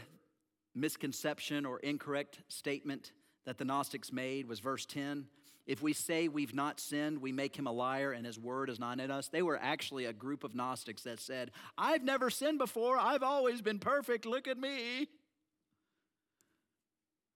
misconception 0.75 1.67
or 1.67 1.79
incorrect 1.81 2.41
statement 2.49 3.13
that 3.45 3.59
the 3.59 3.65
Gnostics 3.65 4.13
made 4.13 4.49
was 4.49 4.61
verse 4.61 4.87
10. 4.87 5.27
If 5.67 5.83
we 5.83 5.93
say 5.93 6.29
we've 6.29 6.55
not 6.55 6.81
sinned, 6.81 7.21
we 7.21 7.33
make 7.33 7.57
him 7.57 7.67
a 7.67 7.73
liar 7.73 8.13
and 8.13 8.27
his 8.27 8.39
word 8.39 8.71
is 8.71 8.81
not 8.81 8.99
in 8.99 9.11
us. 9.11 9.29
They 9.29 9.43
were 9.43 9.59
actually 9.61 10.07
a 10.07 10.13
group 10.13 10.43
of 10.43 10.55
Gnostics 10.55 11.03
that 11.03 11.21
said, 11.21 11.51
I've 11.79 12.03
never 12.03 12.31
sinned 12.31 12.59
before. 12.59 12.99
I've 12.99 13.23
always 13.23 13.63
been 13.63 13.79
perfect. 13.79 14.27
Look 14.27 14.49
at 14.49 14.59
me. 14.59 15.09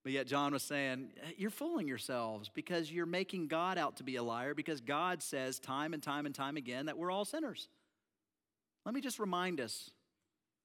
But 0.03 0.13
yet, 0.13 0.27
John 0.27 0.53
was 0.53 0.63
saying, 0.63 1.13
You're 1.39 1.51
fooling 1.51 1.89
yourselves 1.89 2.51
because 2.53 2.93
you're 2.93 3.07
making 3.07 3.49
God 3.49 3.79
out 3.79 3.97
to 3.97 4.03
be 4.03 4.17
a 4.17 4.23
liar 4.23 4.55
because 4.55 4.83
God 4.83 5.23
says 5.23 5.59
time 5.59 5.95
and 5.95 6.03
time 6.03 6.27
and 6.27 6.35
time 6.35 6.59
again 6.59 6.87
that 6.87 6.99
we're 6.99 7.11
all 7.11 7.25
sinners. 7.25 7.69
Let 8.85 8.95
me 8.95 9.01
just 9.01 9.19
remind 9.19 9.61
us 9.61 9.91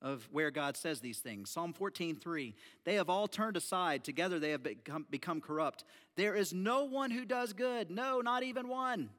of 0.01 0.27
where 0.31 0.51
God 0.51 0.77
says 0.77 0.99
these 0.99 1.19
things. 1.19 1.49
Psalm 1.49 1.73
14, 1.73 2.15
3. 2.15 2.55
They 2.85 2.95
have 2.95 3.09
all 3.09 3.27
turned 3.27 3.57
aside. 3.57 4.03
Together 4.03 4.39
they 4.39 4.51
have 4.51 4.63
become, 4.63 5.05
become 5.09 5.41
corrupt. 5.41 5.83
There 6.15 6.35
is 6.35 6.53
no 6.53 6.85
one 6.85 7.11
who 7.11 7.25
does 7.25 7.53
good. 7.53 7.91
No, 7.91 8.21
not 8.21 8.43
even 8.43 8.67
one. 8.67 9.09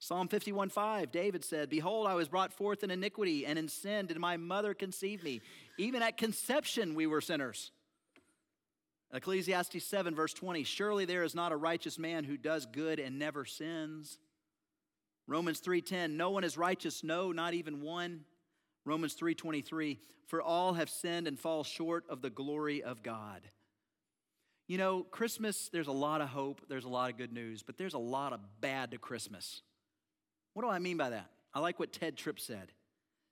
Psalm 0.00 0.28
51, 0.28 0.68
5. 0.68 1.12
David 1.12 1.44
said, 1.44 1.70
Behold, 1.70 2.06
I 2.06 2.14
was 2.14 2.28
brought 2.28 2.52
forth 2.52 2.82
in 2.82 2.90
iniquity, 2.90 3.46
and 3.46 3.58
in 3.58 3.68
sin 3.68 4.06
did 4.06 4.18
my 4.18 4.36
mother 4.36 4.74
conceive 4.74 5.22
me. 5.22 5.40
Even 5.78 6.02
at 6.02 6.18
conception 6.18 6.94
we 6.94 7.06
were 7.06 7.20
sinners. 7.20 7.70
Ecclesiastes 9.12 9.84
7, 9.84 10.14
verse 10.14 10.34
20 10.34 10.64
Surely 10.64 11.04
there 11.04 11.22
is 11.22 11.36
not 11.36 11.52
a 11.52 11.56
righteous 11.56 11.98
man 11.98 12.24
who 12.24 12.36
does 12.36 12.66
good 12.66 12.98
and 12.98 13.18
never 13.18 13.44
sins. 13.44 14.18
Romans 15.26 15.60
3:10 15.60 16.10
No 16.16 16.30
one 16.30 16.44
is 16.44 16.58
righteous 16.58 17.02
no 17.02 17.32
not 17.32 17.54
even 17.54 17.80
one. 17.80 18.24
Romans 18.84 19.14
3:23 19.14 19.98
For 20.26 20.42
all 20.42 20.74
have 20.74 20.90
sinned 20.90 21.26
and 21.26 21.38
fall 21.38 21.64
short 21.64 22.04
of 22.08 22.22
the 22.22 22.30
glory 22.30 22.82
of 22.82 23.02
God. 23.02 23.42
You 24.66 24.78
know, 24.78 25.02
Christmas 25.02 25.68
there's 25.68 25.88
a 25.88 25.92
lot 25.92 26.20
of 26.20 26.28
hope, 26.28 26.62
there's 26.68 26.84
a 26.84 26.88
lot 26.88 27.10
of 27.10 27.16
good 27.16 27.32
news, 27.32 27.62
but 27.62 27.76
there's 27.76 27.94
a 27.94 27.98
lot 27.98 28.32
of 28.32 28.40
bad 28.60 28.90
to 28.92 28.98
Christmas. 28.98 29.62
What 30.54 30.62
do 30.62 30.68
I 30.68 30.78
mean 30.78 30.96
by 30.96 31.10
that? 31.10 31.30
I 31.52 31.60
like 31.60 31.78
what 31.78 31.92
Ted 31.92 32.16
Tripp 32.16 32.40
said. 32.40 32.72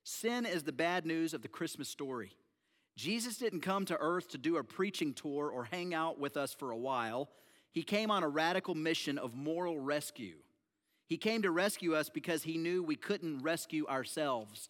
Sin 0.03 0.45
is 0.45 0.63
the 0.63 0.71
bad 0.71 1.05
news 1.05 1.33
of 1.33 1.41
the 1.41 1.47
Christmas 1.47 1.89
story. 1.89 2.35
Jesus 2.95 3.37
didn't 3.37 3.61
come 3.61 3.85
to 3.85 3.97
earth 3.99 4.29
to 4.29 4.37
do 4.37 4.57
a 4.57 4.63
preaching 4.63 5.13
tour 5.13 5.49
or 5.49 5.65
hang 5.65 5.93
out 5.93 6.19
with 6.19 6.37
us 6.37 6.53
for 6.53 6.71
a 6.71 6.77
while. 6.77 7.29
He 7.71 7.81
came 7.81 8.11
on 8.11 8.23
a 8.23 8.29
radical 8.29 8.75
mission 8.75 9.17
of 9.17 9.33
moral 9.33 9.79
rescue. 9.79 10.35
He 11.07 11.17
came 11.17 11.41
to 11.41 11.51
rescue 11.51 11.95
us 11.95 12.09
because 12.09 12.43
he 12.43 12.57
knew 12.57 12.83
we 12.83 12.95
couldn't 12.95 13.41
rescue 13.41 13.87
ourselves. 13.87 14.69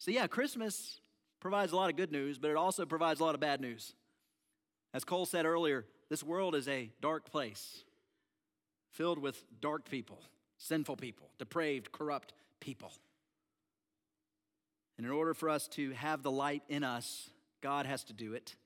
So, 0.00 0.10
yeah, 0.10 0.26
Christmas 0.26 0.98
provides 1.40 1.72
a 1.72 1.76
lot 1.76 1.90
of 1.90 1.96
good 1.96 2.10
news, 2.10 2.38
but 2.38 2.50
it 2.50 2.56
also 2.56 2.86
provides 2.86 3.20
a 3.20 3.24
lot 3.24 3.34
of 3.34 3.40
bad 3.40 3.60
news. 3.60 3.92
As 4.94 5.04
Cole 5.04 5.26
said 5.26 5.44
earlier, 5.44 5.84
this 6.08 6.24
world 6.24 6.54
is 6.54 6.66
a 6.68 6.90
dark 7.02 7.30
place 7.30 7.84
filled 8.92 9.18
with 9.18 9.44
dark 9.60 9.88
people, 9.88 10.22
sinful 10.56 10.96
people, 10.96 11.30
depraved, 11.38 11.92
corrupt 11.92 12.32
people. 12.60 12.90
And 14.96 15.06
in 15.06 15.12
order 15.12 15.34
for 15.34 15.50
us 15.50 15.68
to 15.68 15.90
have 15.92 16.22
the 16.22 16.30
light 16.30 16.62
in 16.70 16.82
us, 16.82 17.28
God 17.62 17.84
has 17.84 18.02
to 18.04 18.14
do 18.14 18.32
it. 18.32 18.56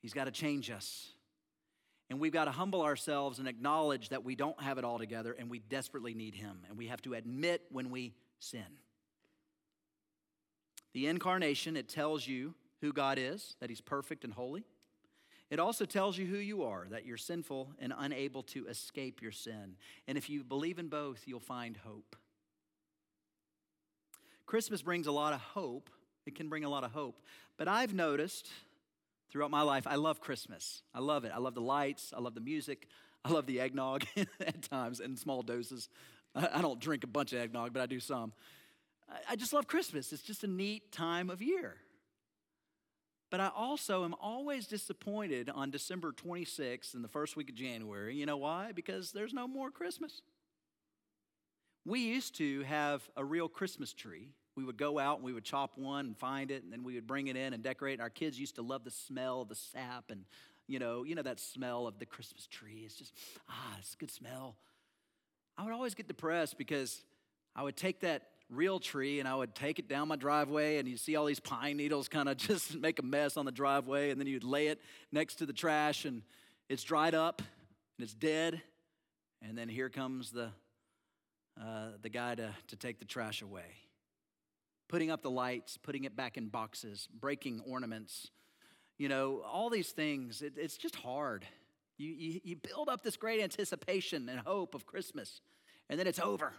He's 0.00 0.14
got 0.14 0.24
to 0.24 0.30
change 0.30 0.70
us. 0.70 1.12
And 2.08 2.18
we've 2.18 2.32
got 2.32 2.46
to 2.46 2.52
humble 2.52 2.80
ourselves 2.80 3.38
and 3.38 3.46
acknowledge 3.46 4.08
that 4.08 4.24
we 4.24 4.34
don't 4.34 4.60
have 4.62 4.78
it 4.78 4.84
all 4.84 4.98
together 4.98 5.36
and 5.38 5.50
we 5.50 5.58
desperately 5.58 6.14
need 6.14 6.34
Him. 6.34 6.62
And 6.68 6.78
we 6.78 6.86
have 6.86 7.02
to 7.02 7.12
admit 7.12 7.62
when 7.70 7.90
we 7.90 8.14
sin. 8.38 8.64
The 10.94 11.06
incarnation, 11.08 11.76
it 11.76 11.88
tells 11.88 12.26
you 12.26 12.54
who 12.80 12.92
God 12.92 13.18
is, 13.20 13.56
that 13.60 13.68
He's 13.68 13.80
perfect 13.80 14.24
and 14.24 14.32
holy. 14.32 14.64
It 15.50 15.60
also 15.60 15.84
tells 15.84 16.16
you 16.16 16.26
who 16.26 16.38
you 16.38 16.62
are, 16.64 16.86
that 16.90 17.04
you're 17.04 17.16
sinful 17.16 17.74
and 17.78 17.92
unable 17.96 18.42
to 18.44 18.66
escape 18.66 19.20
your 19.20 19.30
sin. 19.30 19.76
And 20.08 20.16
if 20.16 20.30
you 20.30 20.42
believe 20.42 20.78
in 20.78 20.88
both, 20.88 21.24
you'll 21.26 21.40
find 21.40 21.76
hope. 21.76 22.16
Christmas 24.46 24.82
brings 24.82 25.06
a 25.06 25.12
lot 25.12 25.32
of 25.32 25.40
hope. 25.40 25.90
It 26.26 26.34
can 26.34 26.48
bring 26.48 26.64
a 26.64 26.68
lot 26.68 26.84
of 26.84 26.92
hope. 26.92 27.20
But 27.56 27.68
I've 27.68 27.94
noticed 27.94 28.48
throughout 29.30 29.50
my 29.50 29.62
life, 29.62 29.86
I 29.86 29.96
love 29.96 30.20
Christmas. 30.20 30.82
I 30.94 31.00
love 31.00 31.24
it. 31.24 31.32
I 31.34 31.38
love 31.38 31.54
the 31.54 31.60
lights. 31.60 32.12
I 32.16 32.20
love 32.20 32.34
the 32.34 32.40
music. 32.40 32.88
I 33.24 33.30
love 33.30 33.46
the 33.46 33.60
eggnog 33.60 34.04
at 34.40 34.62
times 34.62 35.00
in 35.00 35.16
small 35.16 35.42
doses. 35.42 35.88
I 36.34 36.62
don't 36.62 36.80
drink 36.80 37.04
a 37.04 37.06
bunch 37.06 37.32
of 37.32 37.40
eggnog, 37.40 37.72
but 37.72 37.82
I 37.82 37.86
do 37.86 38.00
some. 38.00 38.32
I 39.28 39.36
just 39.36 39.52
love 39.52 39.66
Christmas. 39.66 40.12
It's 40.12 40.22
just 40.22 40.44
a 40.44 40.48
neat 40.48 40.92
time 40.92 41.30
of 41.30 41.42
year. 41.42 41.76
But 43.30 43.40
I 43.40 43.50
also 43.54 44.04
am 44.04 44.14
always 44.20 44.66
disappointed 44.66 45.50
on 45.52 45.70
December 45.70 46.12
26th 46.12 46.94
and 46.94 47.02
the 47.02 47.08
first 47.08 47.36
week 47.36 47.48
of 47.48 47.54
January. 47.54 48.14
You 48.14 48.26
know 48.26 48.36
why? 48.36 48.72
Because 48.72 49.12
there's 49.12 49.32
no 49.32 49.48
more 49.48 49.70
Christmas. 49.70 50.22
We 51.84 52.00
used 52.00 52.36
to 52.36 52.62
have 52.62 53.02
a 53.16 53.24
real 53.24 53.48
Christmas 53.48 53.92
tree. 53.92 54.28
We 54.56 54.64
would 54.64 54.76
go 54.76 54.98
out 54.98 55.16
and 55.16 55.24
we 55.24 55.32
would 55.32 55.44
chop 55.44 55.76
one 55.76 56.06
and 56.06 56.16
find 56.16 56.50
it, 56.50 56.62
and 56.62 56.72
then 56.72 56.84
we 56.84 56.94
would 56.94 57.06
bring 57.06 57.26
it 57.26 57.36
in 57.36 57.52
and 57.52 57.62
decorate. 57.62 57.94
And 57.94 58.02
our 58.02 58.10
kids 58.10 58.38
used 58.38 58.54
to 58.54 58.62
love 58.62 58.84
the 58.84 58.90
smell 58.90 59.42
of 59.42 59.48
the 59.48 59.56
sap 59.56 60.10
and 60.10 60.24
you 60.66 60.78
know, 60.78 61.02
you 61.02 61.14
know 61.14 61.22
that 61.22 61.40
smell 61.40 61.86
of 61.86 61.98
the 61.98 62.06
Christmas 62.06 62.46
tree. 62.46 62.84
It's 62.86 62.94
just 62.94 63.12
ah, 63.50 63.76
it's 63.78 63.94
a 63.94 63.96
good 63.96 64.10
smell. 64.10 64.56
I 65.58 65.64
would 65.64 65.72
always 65.72 65.94
get 65.94 66.08
depressed 66.08 66.56
because 66.56 67.02
I 67.54 67.62
would 67.62 67.76
take 67.76 68.00
that 68.00 68.22
real 68.50 68.78
tree 68.78 69.20
and 69.20 69.28
I 69.28 69.34
would 69.34 69.54
take 69.54 69.78
it 69.78 69.88
down 69.88 70.08
my 70.08 70.16
driveway, 70.16 70.78
and 70.78 70.88
you 70.88 70.96
see 70.96 71.16
all 71.16 71.24
these 71.24 71.40
pine 71.40 71.76
needles 71.76 72.08
kind 72.08 72.28
of 72.28 72.36
just 72.38 72.76
make 72.76 72.98
a 72.98 73.02
mess 73.02 73.36
on 73.36 73.44
the 73.44 73.52
driveway, 73.52 74.10
and 74.10 74.20
then 74.20 74.26
you'd 74.26 74.44
lay 74.44 74.68
it 74.68 74.80
next 75.12 75.36
to 75.36 75.46
the 75.46 75.52
trash, 75.52 76.04
and 76.04 76.22
it's 76.68 76.82
dried 76.82 77.14
up 77.14 77.40
and 77.40 78.04
it's 78.04 78.14
dead, 78.14 78.60
and 79.42 79.56
then 79.56 79.68
here 79.68 79.88
comes 79.88 80.30
the 80.30 80.50
uh, 81.60 81.90
the 82.02 82.08
guy 82.08 82.34
to, 82.34 82.50
to 82.66 82.76
take 82.76 82.98
the 82.98 83.04
trash 83.04 83.40
away. 83.40 83.76
Putting 84.88 85.10
up 85.10 85.22
the 85.22 85.30
lights, 85.30 85.76
putting 85.76 86.04
it 86.04 86.16
back 86.16 86.36
in 86.36 86.48
boxes, 86.48 87.08
breaking 87.20 87.60
ornaments, 87.66 88.30
you 88.98 89.08
know, 89.08 89.42
all 89.46 89.70
these 89.70 89.90
things, 89.90 90.42
it, 90.42 90.54
it's 90.56 90.76
just 90.76 90.96
hard. 90.96 91.44
You, 91.96 92.10
you, 92.10 92.40
you 92.42 92.56
build 92.56 92.88
up 92.88 93.02
this 93.02 93.16
great 93.16 93.40
anticipation 93.40 94.28
and 94.28 94.40
hope 94.40 94.74
of 94.74 94.84
Christmas, 94.84 95.40
and 95.88 95.98
then 95.98 96.06
it's 96.06 96.18
over. 96.18 96.54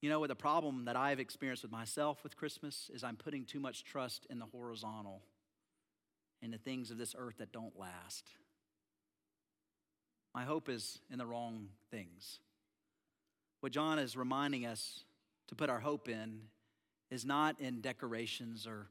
You 0.00 0.10
know, 0.10 0.26
the 0.26 0.34
problem 0.34 0.84
that 0.84 0.96
I've 0.96 1.20
experienced 1.20 1.62
with 1.62 1.72
myself 1.72 2.22
with 2.22 2.36
Christmas 2.36 2.90
is 2.92 3.02
I'm 3.02 3.16
putting 3.16 3.44
too 3.44 3.60
much 3.60 3.84
trust 3.84 4.26
in 4.28 4.38
the 4.38 4.46
horizontal 4.46 5.22
and 6.42 6.52
the 6.52 6.58
things 6.58 6.90
of 6.90 6.98
this 6.98 7.14
earth 7.16 7.38
that 7.38 7.52
don't 7.52 7.78
last. 7.78 8.30
My 10.34 10.44
hope 10.44 10.68
is 10.68 10.98
in 11.10 11.18
the 11.18 11.26
wrong 11.26 11.68
things. 11.90 12.40
What 13.60 13.72
John 13.72 13.98
is 13.98 14.16
reminding 14.16 14.66
us 14.66 15.04
to 15.48 15.54
put 15.54 15.70
our 15.70 15.80
hope 15.80 16.08
in 16.08 16.42
is 17.10 17.24
not 17.24 17.58
in 17.58 17.80
decorations 17.80 18.66
or 18.66 18.88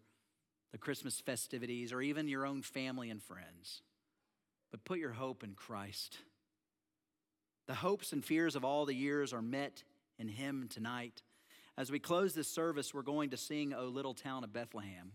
the 0.71 0.77
Christmas 0.79 1.19
festivities 1.19 1.93
or 1.93 2.01
even 2.01 2.27
your 2.27 2.45
own 2.45 2.61
family 2.61 3.09
and 3.11 3.21
friends, 3.21 3.83
but 4.71 4.83
put 4.83 4.99
your 4.99 5.11
hope 5.11 5.43
in 5.43 5.53
Christ. 5.53 6.17
The 7.67 7.75
hopes 7.75 8.11
and 8.11 8.25
fears 8.25 8.55
of 8.55 8.65
all 8.65 8.85
the 8.85 8.95
years 8.95 9.31
are 9.31 9.41
met 9.41 9.83
in 10.17 10.27
Him 10.27 10.67
tonight. 10.69 11.21
As 11.77 11.91
we 11.91 11.99
close 11.99 12.33
this 12.33 12.47
service, 12.47 12.93
we're 12.93 13.01
going 13.01 13.31
to 13.31 13.37
sing 13.37 13.73
O 13.73 13.85
Little 13.85 14.13
Town 14.13 14.43
of 14.43 14.53
Bethlehem. 14.53 15.11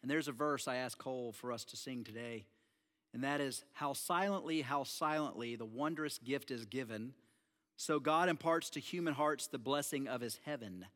And 0.00 0.10
there's 0.10 0.28
a 0.28 0.32
verse 0.32 0.66
I 0.66 0.76
asked 0.76 0.98
Cole 0.98 1.32
for 1.32 1.52
us 1.52 1.64
to 1.66 1.76
sing 1.76 2.02
today, 2.02 2.46
and 3.14 3.22
that 3.24 3.40
is 3.40 3.64
How 3.72 3.92
silently, 3.92 4.62
how 4.62 4.84
silently 4.84 5.54
the 5.54 5.64
wondrous 5.64 6.18
gift 6.18 6.50
is 6.50 6.64
given, 6.64 7.14
so 7.76 8.00
God 8.00 8.28
imparts 8.28 8.70
to 8.70 8.80
human 8.80 9.14
hearts 9.14 9.46
the 9.46 9.58
blessing 9.58 10.08
of 10.08 10.20
his 10.20 10.38
heaven. 10.44 10.86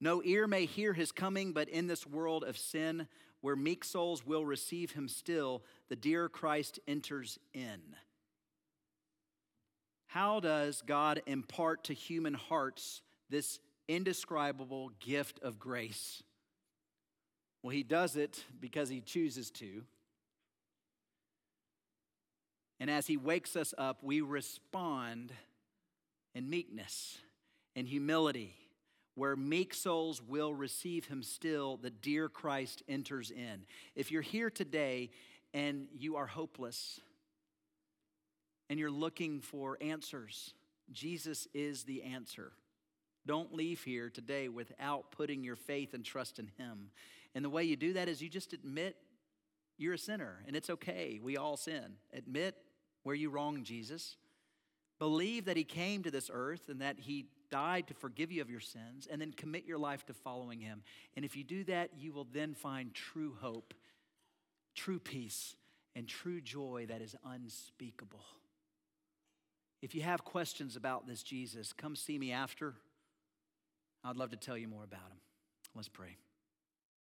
No 0.00 0.22
ear 0.24 0.46
may 0.46 0.66
hear 0.66 0.92
his 0.92 1.12
coming, 1.12 1.52
but 1.52 1.68
in 1.68 1.86
this 1.86 2.06
world 2.06 2.42
of 2.42 2.58
sin, 2.58 3.06
where 3.40 3.56
meek 3.56 3.84
souls 3.84 4.26
will 4.26 4.44
receive 4.44 4.92
him 4.92 5.08
still, 5.08 5.62
the 5.88 5.96
dear 5.96 6.28
Christ 6.28 6.80
enters 6.88 7.38
in. 7.54 7.80
How 10.12 10.40
does 10.40 10.82
God 10.86 11.22
impart 11.24 11.84
to 11.84 11.94
human 11.94 12.34
hearts 12.34 13.00
this 13.30 13.60
indescribable 13.88 14.90
gift 15.00 15.40
of 15.42 15.58
grace? 15.58 16.22
Well, 17.62 17.70
He 17.70 17.82
does 17.82 18.16
it 18.16 18.44
because 18.60 18.90
He 18.90 19.00
chooses 19.00 19.50
to. 19.52 19.84
And 22.78 22.90
as 22.90 23.06
He 23.06 23.16
wakes 23.16 23.56
us 23.56 23.72
up, 23.78 24.02
we 24.02 24.20
respond 24.20 25.32
in 26.34 26.50
meekness 26.50 27.16
and 27.74 27.88
humility. 27.88 28.54
Where 29.14 29.34
meek 29.34 29.72
souls 29.72 30.20
will 30.20 30.52
receive 30.52 31.06
Him 31.06 31.22
still, 31.22 31.78
the 31.78 31.88
dear 31.88 32.28
Christ 32.28 32.82
enters 32.86 33.30
in. 33.30 33.62
If 33.96 34.12
you're 34.12 34.20
here 34.20 34.50
today 34.50 35.08
and 35.54 35.86
you 35.96 36.16
are 36.16 36.26
hopeless, 36.26 37.00
and 38.72 38.80
you're 38.80 38.90
looking 38.90 39.42
for 39.42 39.76
answers, 39.82 40.54
Jesus 40.90 41.46
is 41.52 41.84
the 41.84 42.04
answer. 42.04 42.52
Don't 43.26 43.52
leave 43.52 43.84
here 43.84 44.08
today 44.08 44.48
without 44.48 45.12
putting 45.12 45.44
your 45.44 45.56
faith 45.56 45.92
and 45.92 46.02
trust 46.02 46.38
in 46.38 46.48
Him. 46.56 46.88
And 47.34 47.44
the 47.44 47.50
way 47.50 47.64
you 47.64 47.76
do 47.76 47.92
that 47.92 48.08
is 48.08 48.22
you 48.22 48.30
just 48.30 48.54
admit 48.54 48.96
you're 49.76 49.92
a 49.92 49.98
sinner, 49.98 50.42
and 50.46 50.56
it's 50.56 50.70
okay. 50.70 51.20
We 51.22 51.36
all 51.36 51.58
sin. 51.58 51.96
Admit 52.14 52.56
where 53.02 53.14
you 53.14 53.28
wrong 53.28 53.62
Jesus. 53.62 54.16
Believe 54.98 55.44
that 55.44 55.58
He 55.58 55.64
came 55.64 56.02
to 56.04 56.10
this 56.10 56.30
earth 56.32 56.70
and 56.70 56.80
that 56.80 56.98
He 56.98 57.26
died 57.50 57.88
to 57.88 57.94
forgive 57.94 58.32
you 58.32 58.40
of 58.40 58.48
your 58.48 58.58
sins, 58.58 59.06
and 59.10 59.20
then 59.20 59.32
commit 59.32 59.66
your 59.66 59.76
life 59.76 60.06
to 60.06 60.14
following 60.14 60.60
Him. 60.60 60.82
And 61.14 61.26
if 61.26 61.36
you 61.36 61.44
do 61.44 61.62
that, 61.64 61.90
you 61.98 62.14
will 62.14 62.26
then 62.32 62.54
find 62.54 62.94
true 62.94 63.36
hope, 63.38 63.74
true 64.74 64.98
peace, 64.98 65.56
and 65.94 66.08
true 66.08 66.40
joy 66.40 66.86
that 66.88 67.02
is 67.02 67.14
unspeakable. 67.22 68.24
If 69.82 69.96
you 69.96 70.02
have 70.02 70.24
questions 70.24 70.76
about 70.76 71.06
this 71.06 71.22
Jesus, 71.22 71.72
come 71.72 71.96
see 71.96 72.16
me 72.16 72.30
after. 72.32 72.74
I'd 74.04 74.16
love 74.16 74.30
to 74.30 74.36
tell 74.36 74.56
you 74.56 74.68
more 74.68 74.84
about 74.84 75.00
him. 75.00 75.18
Let's 75.74 75.88
pray. 75.88 76.16